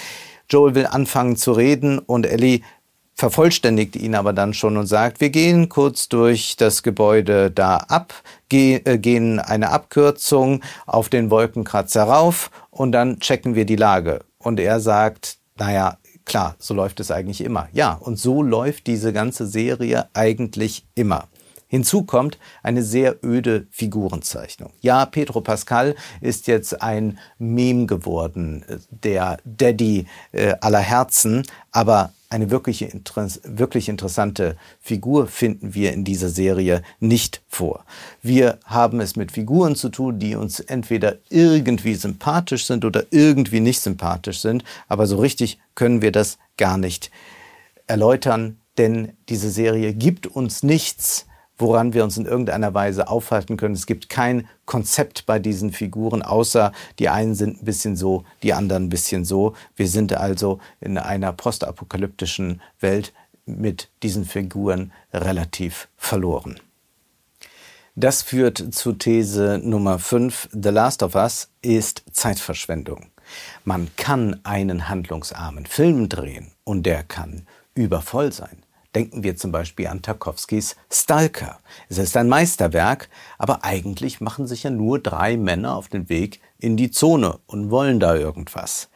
Joel 0.50 0.76
will 0.76 0.86
anfangen 0.86 1.36
zu 1.38 1.54
reden 1.54 2.00
und 2.00 2.26
Ellie 2.26 2.62
vervollständigt 3.16 3.96
ihn 3.96 4.16
aber 4.16 4.34
dann 4.34 4.54
schon 4.54 4.78
und 4.78 4.88
sagt, 4.88 5.22
wir 5.22 5.30
gehen 5.30 5.70
kurz 5.70 6.10
durch 6.10 6.56
das 6.58 6.84
Gebäude 6.84 7.52
da 7.52 7.78
ab, 7.78 8.14
äh, 8.52 8.98
gehen 8.98 9.40
eine 9.40 9.70
Abkürzung 9.72 10.62
auf 10.86 11.10
den 11.10 11.30
Wolkenkratzer 11.30 12.04
rauf 12.04 12.52
und 12.72 12.92
dann 12.92 13.20
checken 13.20 13.56
wir 13.56 13.66
die 13.66 13.76
Lage. 13.76 14.22
Und 14.44 14.60
er 14.60 14.80
sagt, 14.80 15.38
naja, 15.58 15.98
klar, 16.26 16.56
so 16.60 16.74
läuft 16.74 17.00
es 17.00 17.12
eigentlich 17.12 17.42
immer. 17.42 17.70
Ja, 17.72 17.94
und 17.94 18.20
so 18.20 18.44
läuft 18.44 18.88
diese 18.88 19.14
ganze 19.14 19.48
Serie 19.48 20.08
eigentlich 20.14 20.86
immer. 20.96 21.28
Hinzu 21.68 22.04
kommt 22.04 22.38
eine 22.62 22.84
sehr 22.84 23.16
öde 23.26 23.66
Figurenzeichnung. 23.72 24.72
Ja, 24.82 25.08
Pedro 25.08 25.42
Pascal 25.42 25.96
ist 26.22 26.46
jetzt 26.46 26.84
ein 26.84 27.18
Mem 27.40 27.88
geworden, 27.88 28.64
der 28.92 29.38
Daddy 29.44 30.06
äh, 30.34 30.54
aller 30.62 30.82
Herzen, 30.82 31.42
aber 31.72 32.14
eine 32.34 32.50
wirklich, 32.50 32.86
wirklich 33.44 33.90
interessante 33.90 34.58
Figur 34.82 35.28
finden 35.28 35.75
wir 35.75 35.94
in 35.94 36.04
dieser 36.04 36.30
Serie 36.30 36.82
nicht 37.00 37.44
vor. 37.48 37.86
Wir 38.24 38.58
haben 38.66 39.00
es 39.02 39.16
mit 39.16 39.32
Figuren 39.32 39.75
zu 39.75 39.90
tun, 39.90 40.18
die 40.18 40.36
uns 40.36 40.60
entweder 40.60 41.18
irgendwie 41.30 41.94
sympathisch 41.94 42.66
sind 42.66 42.86
oder 42.86 43.06
irgendwie 43.12 43.60
nicht 43.60 43.82
sympathisch 43.82 44.40
sind, 44.40 44.63
aber 44.88 45.06
so 45.06 45.18
richtig 45.18 45.60
können 45.75 46.02
wir 46.02 46.12
das 46.12 46.40
gar 46.58 46.78
nicht 46.78 47.12
erläutern, 47.86 48.58
denn 48.80 49.13
diese 49.30 49.52
Serie 49.52 49.94
gibt 49.94 50.25
uns 50.25 50.63
nichts, 50.63 51.28
woran 51.57 51.93
wir 51.93 52.03
uns 52.03 52.17
in 52.17 52.25
irgendeiner 52.25 52.74
Weise 52.74 53.07
aufhalten 53.07 53.57
können. 53.57 53.75
Es 53.75 53.86
gibt 53.86 54.10
kein 54.10 54.48
Konzept 54.65 55.25
bei 55.25 55.39
diesen 55.39 55.72
Figuren, 55.72 56.22
außer 56.22 56.72
die 57.00 57.10
einen 57.10 57.36
sind 57.36 57.62
ein 57.62 57.65
bisschen 57.65 57.95
so, 57.95 58.24
die 58.41 58.53
anderen 58.53 58.86
ein 58.86 58.89
bisschen 58.89 59.25
so. 59.25 59.53
Wir 59.75 59.88
sind 59.88 60.13
also 60.13 60.60
in 60.81 60.98
einer 60.98 61.33
postapokalyptischen 61.33 62.62
Welt 62.79 63.13
mit 63.45 63.89
diesen 64.01 64.25
Figuren 64.25 64.91
relativ 65.13 65.88
verloren. 65.98 66.60
Das 67.95 68.24
führt 68.24 68.74
zu 68.74 68.93
These 68.93 69.60
Nummer 69.63 70.00
5. 70.00 70.50
The 70.51 70.69
Last 70.69 71.03
of 71.03 71.13
Us 71.13 71.50
ist 71.62 72.03
Zeitverschwendung. 72.12 73.12
Man 73.65 73.89
kann 73.98 74.39
einen 74.43 74.89
handlungsarmen 74.89 75.67
Film 75.67 76.10
drehen 76.10 76.51
und 76.63 76.88
der 76.88 77.03
kann 77.03 77.45
übervoll 77.75 78.31
sein. 78.31 78.62
Denken 78.96 79.24
wir 79.24 79.36
zum 79.36 79.52
Beispiel 79.52 79.88
an 79.88 80.02
Tarkovskis 80.02 80.76
Stalker. 80.92 81.60
Es 81.90 81.98
ist 81.98 82.16
ein 82.16 82.30
Meisterwerk, 82.30 83.10
aber 83.38 83.64
eigentlich 83.64 84.22
machen 84.22 84.48
sich 84.48 84.64
ja 84.64 84.70
nur 84.70 85.00
drei 85.00 85.38
Männer 85.38 85.76
auf 85.76 85.88
den 85.88 86.10
Weg 86.10 86.42
in 86.60 86.78
die 86.78 86.92
Zone 86.92 87.40
und 87.48 87.72
wollen 87.72 88.00
da 88.00 88.16
irgendwas. 88.16 88.90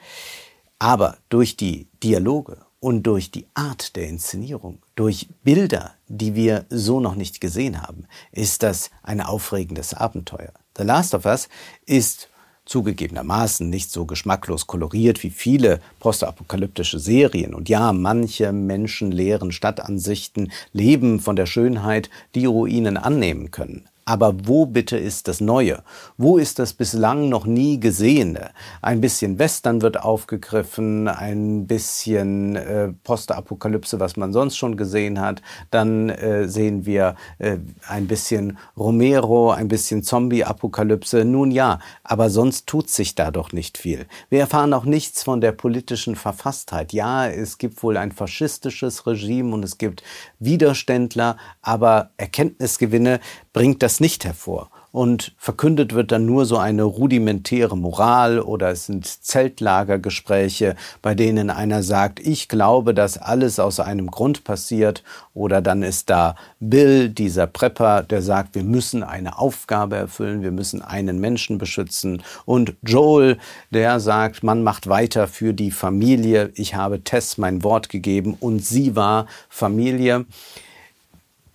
Aber 0.79 1.17
durch 1.29 1.57
die 1.57 1.89
Dialoge 2.03 2.65
und 2.79 3.03
durch 3.03 3.31
die 3.31 3.47
Art 3.55 3.95
der 3.95 4.07
Inszenierung, 4.07 4.83
durch 4.95 5.27
Bilder, 5.43 5.95
die 6.07 6.35
wir 6.35 6.65
so 6.69 6.99
noch 6.99 7.15
nicht 7.15 7.41
gesehen 7.41 7.81
haben, 7.81 8.05
ist 8.31 8.61
das 8.61 8.91
ein 9.01 9.21
aufregendes 9.21 9.95
Abenteuer. 9.95 10.53
The 10.77 10.83
Last 10.83 11.15
of 11.15 11.25
Us 11.25 11.49
ist 11.85 12.29
zugegebenermaßen 12.67 13.69
nicht 13.69 13.91
so 13.91 14.05
geschmacklos 14.05 14.67
koloriert 14.67 15.23
wie 15.23 15.31
viele 15.31 15.79
postapokalyptische 15.99 16.99
Serien. 16.99 17.53
Und 17.53 17.69
ja, 17.69 17.91
manche 17.93 18.51
menschenleeren 18.51 19.51
Stadtansichten 19.51 20.51
leben 20.73 21.19
von 21.19 21.35
der 21.35 21.45
Schönheit, 21.47 22.09
die 22.35 22.45
Ruinen 22.45 22.97
annehmen 22.97 23.51
können. 23.51 23.87
Aber 24.07 24.33
wo 24.45 24.65
bitte 24.65 24.97
ist 24.97 25.27
das 25.27 25.41
Neue? 25.41 25.83
Wo 26.15 26.37
ist 26.37 26.59
das 26.59 26.71
bislang 26.71 27.27
noch 27.27 27.45
nie 27.45 27.77
Gesehene? 27.77 28.51
Ein 28.81 29.01
bisschen 29.01 29.37
Western 29.37 29.81
wird 29.81 30.01
aufgegriffen, 30.01 31.09
ein 31.09 31.67
bisschen 31.67 32.55
äh, 32.55 32.93
Postapokalypse, 33.03 33.99
was 33.99 34.15
man 34.15 34.31
sonst 34.31 34.55
schon 34.55 34.77
gesehen 34.77 35.19
hat. 35.19 35.41
Dann 35.71 36.07
äh, 36.07 36.47
sehen 36.47 36.85
wir 36.85 37.15
äh, 37.39 37.57
ein 37.85 38.07
bisschen 38.07 38.57
Romero, 38.77 39.51
ein 39.51 39.67
bisschen 39.67 40.03
Zombie-Apokalypse. 40.03 41.25
Nun 41.25 41.51
ja, 41.51 41.79
aber 42.05 42.29
sonst 42.29 42.65
tut 42.65 42.89
sich 42.89 43.13
da 43.13 43.29
doch 43.29 43.51
nicht 43.51 43.77
viel. 43.77 44.05
Wir 44.29 44.39
erfahren 44.39 44.73
auch 44.73 44.85
nichts 44.85 45.23
von 45.23 45.41
der 45.41 45.51
politischen 45.51 46.15
Verfasstheit. 46.15 46.93
Ja, 46.93 47.27
es 47.27 47.57
gibt 47.57 47.83
wohl 47.83 47.97
ein 47.97 48.13
faschistisches 48.13 49.05
Regime 49.05 49.53
und 49.53 49.65
es 49.65 49.77
gibt 49.77 50.01
Widerständler, 50.39 51.35
aber 51.61 52.11
Erkenntnisgewinne 52.15 53.19
bringt 53.51 53.83
das 53.83 53.96
nicht 53.99 54.25
hervor. 54.25 54.69
Und 54.91 55.35
verkündet 55.37 55.93
wird 55.93 56.11
dann 56.11 56.25
nur 56.25 56.45
so 56.45 56.57
eine 56.57 56.81
rudimentäre 56.83 57.77
Moral 57.77 58.39
oder 58.39 58.71
es 58.71 58.87
sind 58.87 59.05
Zeltlagergespräche, 59.05 60.75
bei 61.03 61.13
denen 61.13 61.51
einer 61.51 61.83
sagt, 61.83 62.19
ich 62.19 62.47
glaube, 62.47 62.95
dass 62.95 63.17
alles 63.17 63.59
aus 63.59 63.79
einem 63.79 64.09
Grund 64.09 64.43
passiert. 64.43 65.03
Oder 65.35 65.61
dann 65.61 65.83
ist 65.83 66.09
da 66.09 66.35
Bill, 66.59 67.09
dieser 67.09 67.45
Prepper, 67.45 68.01
der 68.01 68.23
sagt, 68.23 68.55
wir 68.55 68.63
müssen 68.63 69.03
eine 69.03 69.37
Aufgabe 69.37 69.97
erfüllen, 69.97 70.41
wir 70.41 70.51
müssen 70.51 70.81
einen 70.81 71.19
Menschen 71.19 71.59
beschützen. 71.59 72.23
Und 72.45 72.73
Joel, 72.81 73.37
der 73.69 73.99
sagt, 73.99 74.41
man 74.41 74.63
macht 74.63 74.87
weiter 74.87 75.27
für 75.27 75.53
die 75.53 75.69
Familie. 75.69 76.51
Ich 76.55 76.73
habe 76.73 77.03
Tess 77.03 77.37
mein 77.37 77.63
Wort 77.63 77.89
gegeben 77.89 78.35
und 78.39 78.65
sie 78.65 78.95
war 78.95 79.27
Familie. 79.49 80.25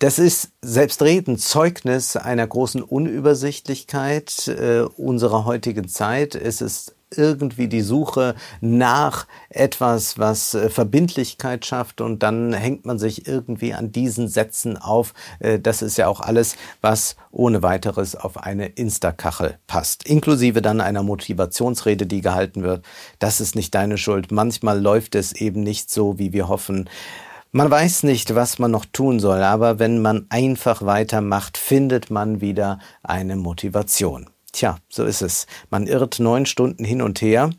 Das 0.03 0.19
ist 0.19 0.51
selbstredend 0.63 1.41
Zeugnis 1.41 2.17
einer 2.17 2.45
großen 2.45 2.83
Unübersichtlichkeit 2.83 4.49
äh, 4.49 4.81
unserer 4.97 5.45
heutigen 5.45 5.87
Zeit. 5.87 6.35
Es 6.35 6.61
ist 6.61 6.97
irgendwie 7.17 7.69
die 7.69 7.83
Suche 7.83 8.35
nach 8.61 9.29
etwas, 9.49 10.19
was 10.19 10.55
äh, 10.55 10.71
Verbindlichkeit 10.71 11.65
schafft 11.67 12.01
und 12.01 12.25
dann 12.25 12.53
hängt 12.53 12.85
man 12.85 12.99
sich 12.99 13.29
irgendwie 13.29 13.75
an 13.75 13.93
diesen 13.93 14.27
Sätzen 14.27 14.77
auf. 14.77 15.15
Äh, 15.39 15.61
das 15.61 15.83
ist 15.83 15.99
ja 15.99 16.09
auch 16.09 16.19
alles, 16.19 16.57
was 16.81 17.15
ohne 17.31 17.63
weiteres 17.63 18.17
auf 18.17 18.39
eine 18.39 18.67
Instakachel 18.67 19.59
passt. 19.69 20.09
Inklusive 20.09 20.63
dann 20.63 20.81
einer 20.81 21.05
Motivationsrede, 21.05 22.07
die 22.07 22.23
gehalten 22.23 22.65
wird. 22.65 22.85
Das 23.21 23.41
ist 23.41 23.55
nicht 23.55 23.73
deine 23.77 23.99
Schuld. 23.99 24.33
Manchmal 24.33 24.81
läuft 24.81 25.15
es 25.15 25.33
eben 25.33 25.63
nicht 25.63 25.93
so, 25.93 26.19
wie 26.19 26.33
wir 26.33 26.49
hoffen. 26.49 26.89
Man 27.55 27.71
weiß 27.71 28.05
nicht, 28.05 28.35
was 28.35 28.59
man 28.59 28.71
noch 28.71 28.87
tun 28.87 29.21
soll, 29.21 29.43
aber 29.43 29.79
wenn 29.79 30.01
man 30.01 30.25
einfach 30.31 30.87
weitermacht, 30.87 31.59
findet 31.59 32.11
man 32.11 32.41
wieder 32.41 32.79
eine 33.03 33.37
Motivation. 33.37 34.31
Tja, 34.53 34.79
so 34.89 35.05
ist 35.05 35.21
es. 35.21 35.47
Man 35.69 35.87
irrt 35.87 36.19
neun 36.19 36.47
Stunden 36.47 36.83
hin 36.83 37.03
und 37.03 37.21
her 37.21 37.51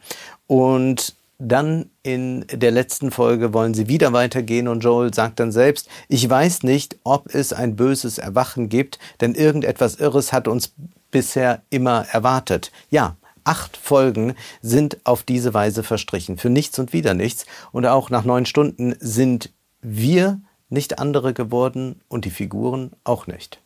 und 0.48 1.16
dann 1.38 1.92
in 2.02 2.44
der 2.52 2.72
letzten 2.72 3.12
Folge 3.12 3.54
wollen 3.54 3.76
sie 3.76 3.88
wieder 3.88 4.14
weitergehen 4.14 4.68
und 4.68 4.84
Joel 4.84 5.14
sagt 5.14 5.40
dann 5.40 5.52
selbst, 5.52 5.88
ich 6.08 6.28
weiß 6.28 6.64
nicht, 6.64 6.98
ob 7.04 7.32
es 7.32 7.54
ein 7.54 7.76
böses 7.76 8.18
Erwachen 8.18 8.70
gibt, 8.70 8.98
denn 9.22 9.36
irgendetwas 9.36 9.98
Irres 9.98 10.34
hat 10.34 10.48
uns 10.48 10.74
bisher 11.12 11.62
immer 11.70 12.08
erwartet. 12.12 12.72
Ja, 12.90 13.16
Acht 13.46 13.76
Folgen 13.76 14.36
sind 14.62 15.06
auf 15.06 15.24
diese 15.24 15.54
Weise 15.54 15.84
verstrichen, 15.84 16.38
für 16.38 16.50
nichts 16.50 16.80
und 16.80 16.94
wieder 16.94 17.14
nichts. 17.14 17.46
Und 17.74 17.86
auch 17.86 18.10
nach 18.10 18.24
neun 18.24 18.46
Stunden 18.46 18.96
sind 19.02 19.52
wir 19.84 20.42
nicht 20.70 20.98
andere 20.98 21.34
geworden 21.34 22.02
und 22.08 22.26
die 22.26 22.32
Figuren 22.32 22.92
auch 23.04 23.28
nicht. 23.28 23.62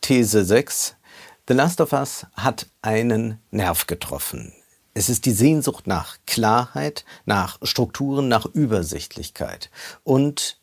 These 0.00 0.44
6. 0.44 0.96
The 1.48 1.54
Last 1.54 1.80
of 1.80 1.92
Us 1.92 2.26
hat 2.34 2.66
einen 2.82 3.38
Nerv 3.50 3.86
getroffen. 3.86 4.52
Es 4.94 5.08
ist 5.08 5.26
die 5.26 5.32
Sehnsucht 5.32 5.86
nach 5.86 6.16
Klarheit, 6.26 7.04
nach 7.24 7.58
Strukturen, 7.62 8.28
nach 8.28 8.46
Übersichtlichkeit. 8.46 9.70
Und 10.02 10.58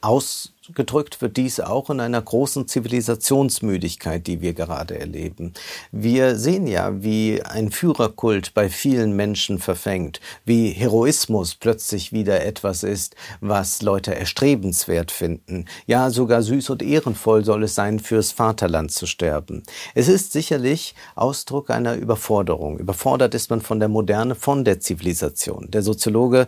Ausgedrückt 0.00 1.22
wird 1.22 1.36
dies 1.36 1.60
auch 1.60 1.90
in 1.90 2.00
einer 2.00 2.20
großen 2.20 2.68
Zivilisationsmüdigkeit, 2.68 4.26
die 4.26 4.40
wir 4.40 4.52
gerade 4.52 4.98
erleben. 4.98 5.52
Wir 5.92 6.36
sehen 6.36 6.66
ja, 6.66 7.02
wie 7.02 7.42
ein 7.42 7.70
Führerkult 7.70 8.54
bei 8.54 8.68
vielen 8.68 9.14
Menschen 9.14 9.58
verfängt, 9.58 10.20
wie 10.44 10.70
Heroismus 10.70 11.54
plötzlich 11.54 12.12
wieder 12.12 12.44
etwas 12.44 12.82
ist, 12.82 13.16
was 13.40 13.82
Leute 13.82 14.14
erstrebenswert 14.14 15.10
finden. 15.12 15.66
Ja, 15.86 16.10
sogar 16.10 16.42
süß 16.42 16.70
und 16.70 16.82
ehrenvoll 16.82 17.44
soll 17.44 17.64
es 17.64 17.74
sein, 17.74 17.98
fürs 18.00 18.32
Vaterland 18.32 18.92
zu 18.92 19.06
sterben. 19.06 19.62
Es 19.94 20.08
ist 20.08 20.32
sicherlich 20.32 20.94
Ausdruck 21.14 21.70
einer 21.70 21.94
Überforderung. 21.94 22.78
Überfordert 22.78 23.34
ist 23.34 23.50
man 23.50 23.60
von 23.60 23.78
der 23.78 23.88
Moderne, 23.88 24.34
von 24.34 24.64
der 24.64 24.80
Zivilisation. 24.80 25.70
Der 25.70 25.82
Soziologe 25.82 26.46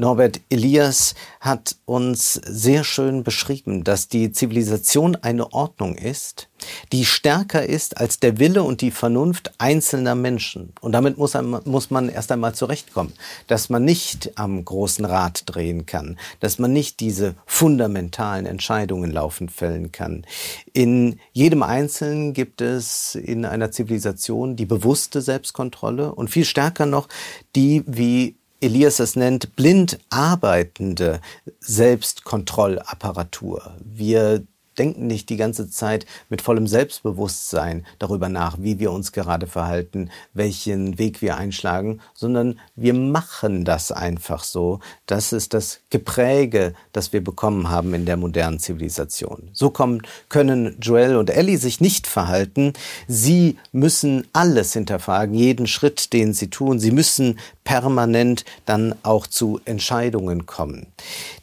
Norbert 0.00 0.40
Elias 0.48 1.16
hat 1.40 1.74
uns 1.84 2.34
sehr 2.34 2.84
schön 2.84 3.24
beschrieben, 3.24 3.82
dass 3.82 4.06
die 4.06 4.30
Zivilisation 4.30 5.16
eine 5.16 5.52
Ordnung 5.52 5.96
ist, 5.96 6.48
die 6.92 7.04
stärker 7.04 7.66
ist 7.66 7.96
als 7.96 8.20
der 8.20 8.38
Wille 8.38 8.62
und 8.62 8.80
die 8.80 8.92
Vernunft 8.92 9.52
einzelner 9.58 10.14
Menschen. 10.14 10.72
Und 10.80 10.92
damit 10.92 11.18
muss, 11.18 11.36
muss 11.64 11.90
man 11.90 12.08
erst 12.08 12.30
einmal 12.30 12.54
zurechtkommen, 12.54 13.12
dass 13.48 13.70
man 13.70 13.84
nicht 13.84 14.38
am 14.38 14.64
großen 14.64 15.04
Rad 15.04 15.42
drehen 15.46 15.84
kann, 15.84 16.16
dass 16.38 16.60
man 16.60 16.72
nicht 16.72 17.00
diese 17.00 17.34
fundamentalen 17.44 18.46
Entscheidungen 18.46 19.10
laufend 19.10 19.50
fällen 19.50 19.90
kann. 19.90 20.24
In 20.72 21.18
jedem 21.32 21.64
Einzelnen 21.64 22.34
gibt 22.34 22.60
es 22.60 23.16
in 23.16 23.44
einer 23.44 23.72
Zivilisation 23.72 24.54
die 24.54 24.66
bewusste 24.66 25.22
Selbstkontrolle 25.22 26.14
und 26.14 26.30
viel 26.30 26.44
stärker 26.44 26.86
noch 26.86 27.08
die, 27.56 27.82
wie 27.86 28.37
Elias 28.60 28.98
es 28.98 29.16
nennt, 29.16 29.56
blind 29.56 29.98
arbeitende 30.10 31.20
Selbstkontrollapparatur. 31.60 33.76
Wir 33.84 34.46
denken 34.78 35.06
nicht 35.06 35.28
die 35.28 35.36
ganze 35.36 35.70
Zeit 35.70 36.06
mit 36.28 36.42
vollem 36.42 36.66
Selbstbewusstsein 36.66 37.86
darüber 37.98 38.28
nach, 38.28 38.56
wie 38.60 38.78
wir 38.78 38.92
uns 38.92 39.12
gerade 39.12 39.46
verhalten, 39.46 40.10
welchen 40.34 40.98
Weg 40.98 41.22
wir 41.22 41.36
einschlagen, 41.36 42.00
sondern 42.14 42.58
wir 42.76 42.94
machen 42.94 43.64
das 43.64 43.92
einfach 43.92 44.44
so. 44.44 44.80
Das 45.06 45.32
ist 45.32 45.54
das 45.54 45.80
Gepräge, 45.90 46.74
das 46.92 47.12
wir 47.12 47.22
bekommen 47.22 47.70
haben 47.70 47.94
in 47.94 48.06
der 48.06 48.16
modernen 48.16 48.58
Zivilisation. 48.58 49.50
So 49.52 49.70
kommen, 49.70 50.02
können 50.28 50.76
Joel 50.80 51.16
und 51.16 51.30
Ellie 51.30 51.58
sich 51.58 51.80
nicht 51.80 52.06
verhalten. 52.06 52.72
Sie 53.06 53.56
müssen 53.72 54.26
alles 54.32 54.72
hinterfragen, 54.72 55.34
jeden 55.34 55.66
Schritt, 55.66 56.12
den 56.12 56.32
sie 56.34 56.48
tun. 56.48 56.78
Sie 56.78 56.92
müssen 56.92 57.38
permanent 57.64 58.44
dann 58.64 58.94
auch 59.02 59.26
zu 59.26 59.60
Entscheidungen 59.64 60.46
kommen. 60.46 60.86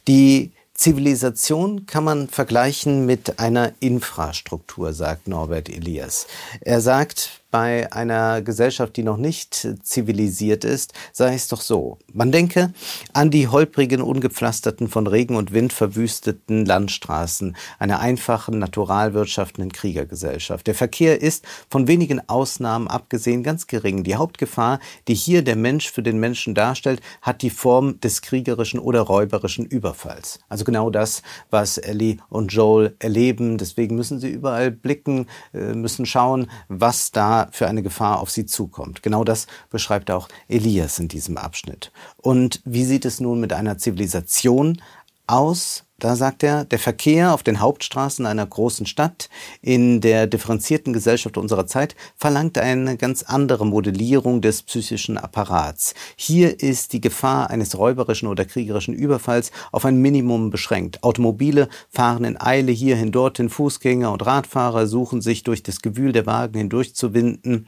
Die 0.08 0.52
Zivilisation 0.76 1.86
kann 1.86 2.04
man 2.04 2.28
vergleichen 2.28 3.06
mit 3.06 3.38
einer 3.38 3.72
Infrastruktur, 3.80 4.92
sagt 4.92 5.26
Norbert 5.26 5.68
Elias. 5.68 6.26
Er 6.60 6.80
sagt, 6.80 7.42
bei 7.56 7.90
einer 7.90 8.42
Gesellschaft, 8.42 8.98
die 8.98 9.02
noch 9.02 9.16
nicht 9.16 9.66
zivilisiert 9.82 10.62
ist, 10.62 10.92
sei 11.10 11.34
es 11.34 11.48
doch 11.48 11.62
so. 11.62 11.96
Man 12.12 12.30
denke 12.30 12.74
an 13.14 13.30
die 13.30 13.48
holprigen, 13.48 14.02
ungepflasterten, 14.02 14.88
von 14.88 15.06
Regen 15.06 15.36
und 15.36 15.54
Wind 15.54 15.72
verwüsteten 15.72 16.66
Landstraßen 16.66 17.56
einer 17.78 18.00
einfachen, 18.00 18.58
naturalwirtschaftenden 18.58 19.72
Kriegergesellschaft. 19.72 20.66
Der 20.66 20.74
Verkehr 20.74 21.22
ist 21.22 21.46
von 21.70 21.88
wenigen 21.88 22.20
Ausnahmen 22.28 22.88
abgesehen 22.88 23.42
ganz 23.42 23.66
gering. 23.66 24.04
Die 24.04 24.16
Hauptgefahr, 24.16 24.78
die 25.08 25.14
hier 25.14 25.42
der 25.42 25.56
Mensch 25.56 25.90
für 25.90 26.02
den 26.02 26.20
Menschen 26.20 26.54
darstellt, 26.54 27.00
hat 27.22 27.40
die 27.40 27.48
Form 27.48 27.98
des 28.00 28.20
kriegerischen 28.20 28.80
oder 28.80 29.00
räuberischen 29.00 29.64
Überfalls. 29.64 30.40
Also 30.50 30.64
genau 30.64 30.90
das, 30.90 31.22
was 31.48 31.78
Ellie 31.78 32.18
und 32.28 32.52
Joel 32.52 32.96
erleben. 32.98 33.56
Deswegen 33.56 33.96
müssen 33.96 34.20
sie 34.20 34.28
überall 34.28 34.70
blicken, 34.70 35.26
äh, 35.54 35.72
müssen 35.72 36.04
schauen, 36.04 36.50
was 36.68 37.12
da 37.12 37.45
für 37.52 37.66
eine 37.66 37.82
Gefahr 37.82 38.20
auf 38.20 38.30
sie 38.30 38.46
zukommt. 38.46 39.02
Genau 39.02 39.24
das 39.24 39.46
beschreibt 39.70 40.10
auch 40.10 40.28
Elias 40.48 40.98
in 40.98 41.08
diesem 41.08 41.36
Abschnitt. 41.36 41.92
Und 42.18 42.60
wie 42.64 42.84
sieht 42.84 43.04
es 43.04 43.20
nun 43.20 43.40
mit 43.40 43.52
einer 43.52 43.78
Zivilisation 43.78 44.82
aus, 45.26 45.85
da 45.98 46.14
sagt 46.14 46.42
er, 46.42 46.64
der 46.64 46.78
Verkehr 46.78 47.32
auf 47.32 47.42
den 47.42 47.60
Hauptstraßen 47.60 48.26
einer 48.26 48.46
großen 48.46 48.84
Stadt 48.84 49.30
in 49.62 50.02
der 50.02 50.26
differenzierten 50.26 50.92
Gesellschaft 50.92 51.38
unserer 51.38 51.66
Zeit 51.66 51.96
verlangt 52.16 52.58
eine 52.58 52.98
ganz 52.98 53.22
andere 53.22 53.64
Modellierung 53.66 54.42
des 54.42 54.62
psychischen 54.62 55.16
Apparats. 55.16 55.94
Hier 56.14 56.60
ist 56.60 56.92
die 56.92 57.00
Gefahr 57.00 57.48
eines 57.48 57.78
räuberischen 57.78 58.28
oder 58.28 58.44
kriegerischen 58.44 58.94
Überfalls 58.94 59.52
auf 59.72 59.86
ein 59.86 60.02
Minimum 60.02 60.50
beschränkt. 60.50 61.02
Automobile 61.02 61.68
fahren 61.88 62.24
in 62.24 62.38
Eile 62.38 62.72
hierhin, 62.72 63.10
dorthin, 63.10 63.48
Fußgänger 63.48 64.12
und 64.12 64.26
Radfahrer 64.26 64.86
suchen 64.86 65.22
sich 65.22 65.44
durch 65.44 65.62
das 65.62 65.80
Gewühl 65.80 66.12
der 66.12 66.26
Wagen 66.26 66.58
hindurchzuwinden. 66.58 67.66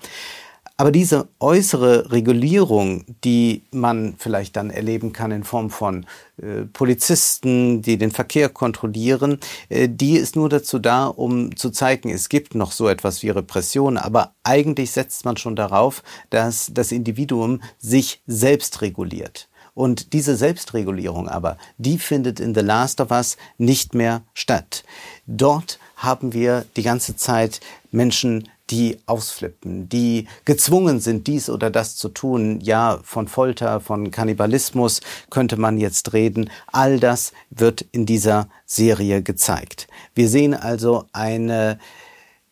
Aber 0.81 0.93
diese 0.93 1.29
äußere 1.41 2.13
Regulierung, 2.13 3.05
die 3.25 3.65
man 3.73 4.15
vielleicht 4.17 4.55
dann 4.55 4.71
erleben 4.71 5.13
kann 5.13 5.33
in 5.33 5.43
Form 5.43 5.71
von 5.71 6.07
äh, 6.41 6.67
Polizisten, 6.73 7.83
die 7.83 7.99
den 7.99 8.13
Verkehr 8.13 8.49
kontrollieren, 8.49 9.41
äh, 9.71 9.89
die 9.89 10.17
ist 10.17 10.37
nur 10.37 10.49
dazu 10.49 10.79
da, 10.79 11.07
um 11.07 11.57
zu 11.57 11.71
zeigen, 11.71 12.11
es 12.11 12.29
gibt 12.29 12.55
noch 12.55 12.71
so 12.71 12.89
etwas 12.89 13.25
wie 13.25 13.31
Repression. 13.31 13.97
Aber 13.97 14.35
eigentlich 14.45 14.93
setzt 14.93 15.25
man 15.25 15.37
schon 15.37 15.57
darauf, 15.57 16.05
dass 16.31 16.71
das 16.73 16.93
Individuum 16.93 17.61
sich 17.79 18.23
selbst 18.29 18.81
reguliert. 18.81 19.49
Und 19.75 20.13
diese 20.13 20.37
Selbstregulierung 20.37 21.29
aber, 21.29 21.57
die 21.79 21.99
findet 21.99 22.39
in 22.39 22.55
The 22.55 22.61
Last 22.61 23.01
of 23.01 23.11
Us 23.11 23.37
nicht 23.59 23.95
mehr 23.95 24.23
statt. 24.33 24.85
Dort 25.27 25.81
haben 25.97 26.33
wir 26.33 26.67
die 26.77 26.83
ganze 26.85 27.17
Zeit 27.17 27.61
Menschen 27.91 28.49
die 28.71 28.99
ausflippen, 29.07 29.89
die 29.89 30.27
gezwungen 30.45 31.01
sind, 31.01 31.27
dies 31.27 31.51
oder 31.51 31.71
das 31.71 31.97
zu 31.97 32.09
tun. 32.09 32.61
Ja, 32.61 33.01
von 33.03 33.29
Folter, 33.29 33.81
von 33.81 34.11
Kannibalismus 34.11 35.01
könnte 35.31 35.57
man 35.57 35.79
jetzt 35.79 36.13
reden. 36.13 36.51
All 36.73 37.01
das 37.01 37.33
wird 37.51 37.83
in 37.93 38.07
dieser 38.07 38.49
Serie 38.67 39.23
gezeigt. 39.23 39.89
Wir 40.15 40.29
sehen 40.29 40.55
also 40.55 41.05
eine 41.13 41.79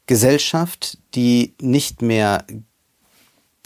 Gesellschaft, 0.07 0.99
die 1.15 1.55
nicht 1.61 2.03
mehr 2.03 2.45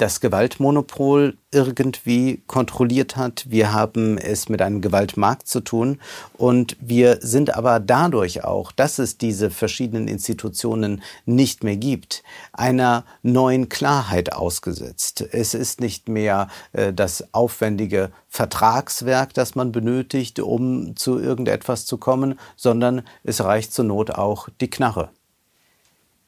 das 0.00 0.20
Gewaltmonopol 0.20 1.36
irgendwie 1.52 2.42
kontrolliert 2.46 3.16
hat. 3.16 3.44
Wir 3.48 3.72
haben 3.72 4.16
es 4.16 4.48
mit 4.48 4.62
einem 4.62 4.80
Gewaltmarkt 4.80 5.46
zu 5.46 5.60
tun 5.60 6.00
und 6.34 6.76
wir 6.80 7.18
sind 7.20 7.54
aber 7.54 7.80
dadurch 7.80 8.42
auch, 8.44 8.72
dass 8.72 8.98
es 8.98 9.18
diese 9.18 9.50
verschiedenen 9.50 10.08
Institutionen 10.08 11.02
nicht 11.26 11.64
mehr 11.64 11.76
gibt, 11.76 12.22
einer 12.52 13.04
neuen 13.22 13.68
Klarheit 13.68 14.32
ausgesetzt. 14.32 15.24
Es 15.32 15.52
ist 15.52 15.80
nicht 15.80 16.08
mehr 16.08 16.48
äh, 16.72 16.92
das 16.92 17.34
aufwendige 17.34 18.10
Vertragswerk, 18.28 19.34
das 19.34 19.54
man 19.54 19.70
benötigt, 19.70 20.40
um 20.40 20.96
zu 20.96 21.18
irgendetwas 21.18 21.84
zu 21.84 21.98
kommen, 21.98 22.38
sondern 22.56 23.02
es 23.22 23.42
reicht 23.44 23.74
zur 23.74 23.84
Not 23.84 24.12
auch 24.12 24.48
die 24.60 24.70
Knarre. 24.70 25.10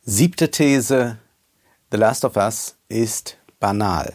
Siebte 0.04 0.50
These. 0.50 1.16
The 1.92 1.98
Last 1.98 2.24
of 2.24 2.36
Us 2.36 2.76
ist 2.88 3.36
banal. 3.62 4.12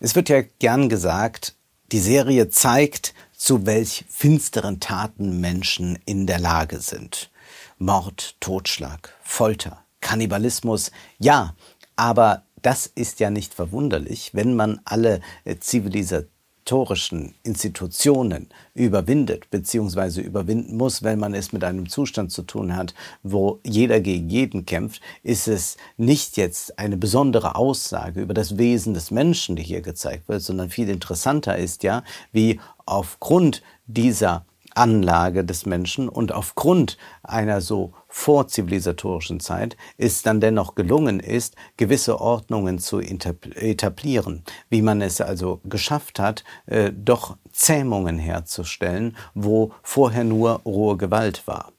Es 0.00 0.16
wird 0.16 0.30
ja 0.30 0.40
gern 0.58 0.88
gesagt, 0.88 1.54
die 1.92 2.00
Serie 2.00 2.48
zeigt, 2.48 3.12
zu 3.36 3.66
welch 3.66 4.06
finsteren 4.08 4.80
Taten 4.80 5.40
Menschen 5.40 5.98
in 6.06 6.26
der 6.26 6.38
Lage 6.38 6.80
sind. 6.80 7.30
Mord, 7.76 8.34
Totschlag, 8.40 9.14
Folter, 9.22 9.84
Kannibalismus, 10.00 10.90
ja, 11.18 11.54
aber 11.96 12.44
das 12.62 12.86
ist 12.86 13.20
ja 13.20 13.28
nicht 13.28 13.52
verwunderlich, 13.52 14.30
wenn 14.32 14.54
man 14.54 14.80
alle 14.86 15.20
Zivilisat 15.60 16.28
historischen 16.62 17.34
Institutionen 17.42 18.46
überwindet 18.74 19.50
bzw. 19.50 20.20
überwinden 20.20 20.76
muss, 20.76 21.02
wenn 21.02 21.18
man 21.18 21.34
es 21.34 21.52
mit 21.52 21.64
einem 21.64 21.88
Zustand 21.88 22.30
zu 22.30 22.42
tun 22.42 22.76
hat, 22.76 22.94
wo 23.24 23.58
jeder 23.64 23.98
gegen 23.98 24.30
jeden 24.30 24.64
kämpft, 24.64 25.02
ist 25.24 25.48
es 25.48 25.76
nicht 25.96 26.36
jetzt 26.36 26.78
eine 26.78 26.96
besondere 26.96 27.56
Aussage 27.56 28.20
über 28.20 28.32
das 28.32 28.58
Wesen 28.58 28.94
des 28.94 29.10
Menschen, 29.10 29.56
die 29.56 29.64
hier 29.64 29.82
gezeigt 29.82 30.28
wird, 30.28 30.42
sondern 30.42 30.70
viel 30.70 30.88
interessanter 30.88 31.58
ist 31.58 31.82
ja, 31.82 32.04
wie 32.30 32.60
aufgrund 32.86 33.62
dieser 33.88 34.46
Anlage 34.74 35.44
des 35.44 35.66
Menschen 35.66 36.08
und 36.08 36.32
aufgrund 36.32 36.98
einer 37.22 37.60
so 37.60 37.92
vorzivilisatorischen 38.08 39.40
Zeit 39.40 39.76
es 39.96 40.22
dann 40.22 40.40
dennoch 40.40 40.74
gelungen 40.74 41.20
ist, 41.20 41.56
gewisse 41.76 42.20
Ordnungen 42.20 42.78
zu 42.78 43.00
etablieren, 43.00 44.42
wie 44.68 44.82
man 44.82 45.00
es 45.00 45.20
also 45.20 45.60
geschafft 45.64 46.18
hat, 46.18 46.44
äh, 46.66 46.92
doch 46.92 47.36
Zähmungen 47.52 48.18
herzustellen, 48.18 49.16
wo 49.34 49.72
vorher 49.82 50.24
nur 50.24 50.60
rohe 50.64 50.96
Gewalt 50.96 51.46
war. 51.46 51.72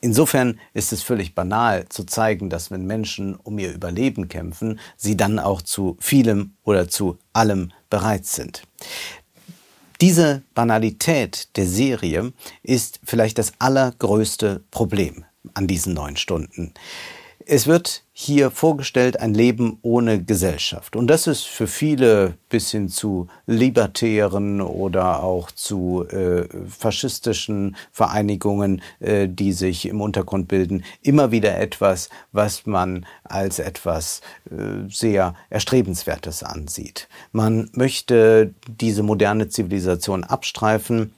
Insofern 0.00 0.60
ist 0.72 0.92
es 0.92 1.02
völlig 1.02 1.34
banal 1.34 1.88
zu 1.88 2.04
zeigen, 2.04 2.50
dass 2.50 2.70
wenn 2.70 2.86
Menschen 2.86 3.34
um 3.34 3.58
ihr 3.58 3.72
Überleben 3.72 4.28
kämpfen, 4.28 4.78
sie 4.96 5.16
dann 5.16 5.38
auch 5.38 5.62
zu 5.62 5.96
vielem 5.98 6.54
oder 6.64 6.88
zu 6.88 7.18
allem 7.32 7.72
bereit 7.90 8.26
sind. 8.26 8.62
Diese 10.00 10.42
Banalität 10.54 11.56
der 11.56 11.66
Serie 11.66 12.32
ist 12.62 13.00
vielleicht 13.04 13.38
das 13.38 13.54
allergrößte 13.58 14.62
Problem 14.70 15.24
an 15.54 15.66
diesen 15.66 15.94
neun 15.94 16.16
Stunden. 16.16 16.74
Es 17.48 17.68
wird 17.68 18.02
hier 18.12 18.50
vorgestellt 18.50 19.20
ein 19.20 19.32
Leben 19.32 19.78
ohne 19.82 20.20
Gesellschaft. 20.20 20.96
Und 20.96 21.06
das 21.06 21.28
ist 21.28 21.44
für 21.44 21.68
viele 21.68 22.34
bis 22.48 22.72
hin 22.72 22.88
zu 22.88 23.28
libertären 23.46 24.60
oder 24.60 25.22
auch 25.22 25.52
zu 25.52 26.04
äh, 26.08 26.48
faschistischen 26.68 27.76
Vereinigungen, 27.92 28.82
äh, 28.98 29.28
die 29.28 29.52
sich 29.52 29.86
im 29.86 30.00
Untergrund 30.00 30.48
bilden, 30.48 30.82
immer 31.02 31.30
wieder 31.30 31.56
etwas, 31.56 32.08
was 32.32 32.66
man 32.66 33.06
als 33.22 33.60
etwas 33.60 34.22
äh, 34.50 34.90
sehr 34.90 35.36
Erstrebenswertes 35.48 36.42
ansieht. 36.42 37.06
Man 37.30 37.70
möchte 37.74 38.54
diese 38.68 39.04
moderne 39.04 39.48
Zivilisation 39.48 40.24
abstreifen 40.24 41.12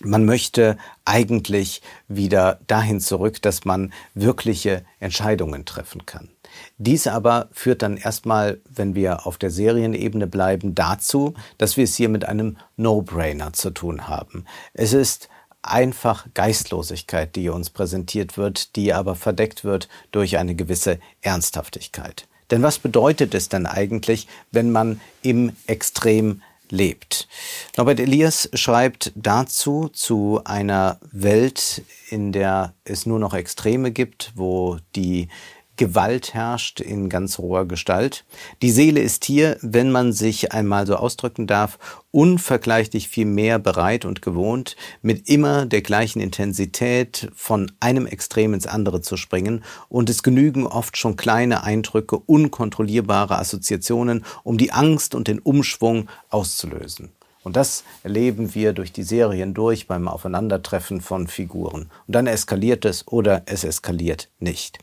man 0.00 0.24
möchte 0.24 0.76
eigentlich 1.04 1.82
wieder 2.08 2.60
dahin 2.66 3.00
zurück, 3.00 3.40
dass 3.42 3.64
man 3.64 3.92
wirkliche 4.14 4.84
Entscheidungen 5.00 5.64
treffen 5.64 6.04
kann. 6.06 6.30
Dies 6.78 7.06
aber 7.06 7.48
führt 7.52 7.82
dann 7.82 7.96
erstmal, 7.96 8.60
wenn 8.68 8.94
wir 8.94 9.26
auf 9.26 9.38
der 9.38 9.50
Serienebene 9.50 10.26
bleiben, 10.26 10.74
dazu, 10.74 11.34
dass 11.58 11.76
wir 11.76 11.84
es 11.84 11.96
hier 11.96 12.08
mit 12.08 12.24
einem 12.24 12.56
No-Brainer 12.76 13.52
zu 13.52 13.70
tun 13.70 14.08
haben. 14.08 14.44
Es 14.72 14.92
ist 14.92 15.28
einfach 15.62 16.26
Geistlosigkeit, 16.34 17.34
die 17.36 17.48
uns 17.48 17.70
präsentiert 17.70 18.36
wird, 18.36 18.76
die 18.76 18.92
aber 18.92 19.14
verdeckt 19.14 19.64
wird 19.64 19.88
durch 20.12 20.36
eine 20.36 20.54
gewisse 20.54 20.98
Ernsthaftigkeit. 21.22 22.28
Denn 22.50 22.62
was 22.62 22.78
bedeutet 22.78 23.34
es 23.34 23.48
denn 23.48 23.66
eigentlich, 23.66 24.28
wenn 24.50 24.70
man 24.70 25.00
im 25.22 25.52
Extrem 25.66 26.42
lebt. 26.74 27.28
Norbert 27.76 28.00
Elias 28.00 28.50
schreibt 28.52 29.12
dazu 29.14 29.88
zu 29.88 30.40
einer 30.44 30.98
Welt, 31.12 31.82
in 32.10 32.32
der 32.32 32.74
es 32.84 33.06
nur 33.06 33.18
noch 33.18 33.32
Extreme 33.32 33.92
gibt, 33.92 34.32
wo 34.34 34.78
die 34.94 35.28
Gewalt 35.76 36.34
herrscht 36.34 36.80
in 36.80 37.08
ganz 37.08 37.38
roher 37.38 37.66
Gestalt. 37.66 38.24
Die 38.62 38.70
Seele 38.70 39.00
ist 39.00 39.24
hier, 39.24 39.56
wenn 39.60 39.90
man 39.90 40.12
sich 40.12 40.52
einmal 40.52 40.86
so 40.86 40.96
ausdrücken 40.96 41.46
darf, 41.46 41.78
unvergleichlich 42.10 43.08
viel 43.08 43.26
mehr 43.26 43.58
bereit 43.58 44.04
und 44.04 44.22
gewohnt, 44.22 44.76
mit 45.02 45.28
immer 45.28 45.66
der 45.66 45.82
gleichen 45.82 46.20
Intensität 46.20 47.28
von 47.34 47.72
einem 47.80 48.06
Extrem 48.06 48.54
ins 48.54 48.66
andere 48.66 49.00
zu 49.00 49.16
springen, 49.16 49.64
und 49.88 50.08
es 50.10 50.22
genügen 50.22 50.66
oft 50.66 50.96
schon 50.96 51.16
kleine 51.16 51.64
Eindrücke, 51.64 52.16
unkontrollierbare 52.18 53.38
Assoziationen, 53.38 54.24
um 54.44 54.58
die 54.58 54.72
Angst 54.72 55.14
und 55.14 55.26
den 55.26 55.40
Umschwung 55.40 56.08
auszulösen. 56.30 57.10
Und 57.42 57.56
das 57.56 57.84
erleben 58.02 58.54
wir 58.54 58.72
durch 58.72 58.92
die 58.92 59.02
Serien 59.02 59.54
durch 59.54 59.86
beim 59.86 60.08
Aufeinandertreffen 60.08 61.00
von 61.00 61.28
Figuren. 61.28 61.90
Und 62.06 62.14
dann 62.14 62.26
eskaliert 62.26 62.84
es 62.84 63.06
oder 63.06 63.42
es 63.46 63.64
eskaliert 63.64 64.30
nicht. 64.38 64.78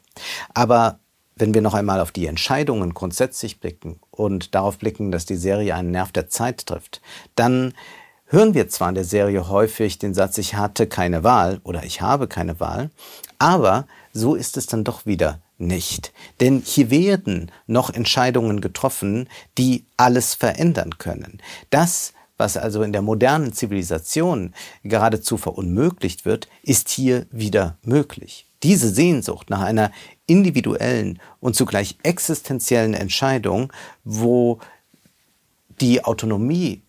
Aber 0.54 1.00
wenn 1.36 1.54
wir 1.54 1.62
noch 1.62 1.74
einmal 1.74 2.00
auf 2.00 2.12
die 2.12 2.28
Entscheidungen 2.28 2.94
grundsätzlich 2.94 3.60
blicken 3.60 4.00
und 4.12 4.54
darauf 4.54 4.78
blicken, 4.78 5.12
dass 5.12 5.26
die 5.26 5.38
Serie 5.38 5.76
einen 5.76 5.92
Nerv 5.92 6.12
der 6.12 6.30
Zeit 6.30 6.68
trifft, 6.68 7.02
dann 7.36 7.74
hören 8.26 8.54
wir 8.54 8.70
zwar 8.70 8.90
in 8.90 8.96
der 8.96 9.06
Serie 9.06 9.50
häufig 9.50 9.98
den 9.98 10.14
Satz, 10.14 10.38
ich 10.38 10.56
hatte 10.56 10.88
keine 10.88 11.24
Wahl 11.24 11.60
oder 11.64 11.84
ich 11.84 12.02
habe 12.02 12.28
keine 12.28 12.60
Wahl, 12.60 12.92
aber 13.40 13.88
so 14.14 14.36
ist 14.36 14.58
es 14.58 14.68
dann 14.68 14.84
doch 14.84 15.06
wieder 15.06 15.40
nicht. 15.58 16.12
Denn 16.40 16.62
hier 16.66 16.90
werden 16.90 17.52
noch 17.68 17.90
Entscheidungen 17.90 18.62
getroffen, 18.62 19.28
die 19.58 19.86
alles 19.98 20.34
verändern 20.34 20.98
können. 20.98 21.42
Das 21.70 22.14
was 22.42 22.58
also 22.58 22.82
in 22.82 22.92
der 22.92 23.04
modernen 23.04 23.54
Zivilisation 23.54 24.56
geradezu 24.84 25.38
verunmöglicht 25.38 26.26
wird, 26.26 26.48
ist 26.64 26.90
hier 26.90 27.28
wieder 27.30 27.78
möglich. 27.84 28.48
Diese 28.64 28.90
Sehnsucht 28.90 29.50
nach 29.50 29.62
einer 29.62 29.92
individuellen 30.28 31.20
und 31.40 31.56
zugleich 31.56 31.98
existenziellen 32.04 32.94
Entscheidung, 32.94 33.74
wo 34.04 34.60
die 35.80 36.04
Autonomie 36.04 36.82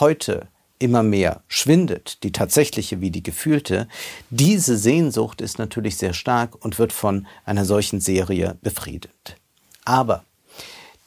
heute 0.00 0.48
immer 0.80 1.02
mehr 1.02 1.42
schwindet, 1.46 2.22
die 2.24 2.32
tatsächliche 2.32 3.00
wie 3.00 3.10
die 3.10 3.22
gefühlte, 3.22 3.86
diese 4.30 4.76
Sehnsucht 4.76 5.40
ist 5.40 5.58
natürlich 5.58 5.96
sehr 5.96 6.14
stark 6.14 6.64
und 6.64 6.78
wird 6.78 6.92
von 6.92 7.26
einer 7.44 7.64
solchen 7.64 8.00
Serie 8.00 8.56
befriedet. 8.62 9.36
Aber 9.84 10.24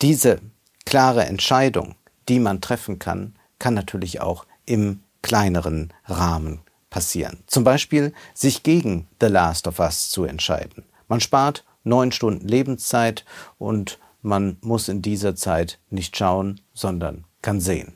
diese 0.02 0.40
klare 0.86 1.26
Entscheidung, 1.26 1.96
die 2.30 2.40
man 2.40 2.62
treffen 2.62 3.00
kann, 3.00 3.36
kann 3.60 3.74
natürlich 3.74 4.22
auch 4.22 4.46
im 4.66 5.02
kleineren 5.22 5.92
Rahmen 6.06 6.60
passieren. 6.94 7.44
Zum 7.48 7.64
Beispiel 7.64 8.14
sich 8.36 8.62
gegen 8.62 9.08
The 9.20 9.26
Last 9.26 9.68
of 9.68 9.80
Us 9.80 10.12
zu 10.12 10.26
entscheiden. 10.26 10.84
Man 11.08 11.22
spart 11.22 11.66
neun 11.84 12.12
Stunden 12.12 12.48
Lebenszeit 12.48 13.26
und 13.58 13.98
man 14.22 14.58
muss 14.62 14.90
in 14.90 15.02
dieser 15.02 15.36
Zeit 15.36 15.80
nicht 15.90 16.16
schauen, 16.16 16.62
sondern 16.76 17.24
kann 17.42 17.60
sehen. 17.60 17.96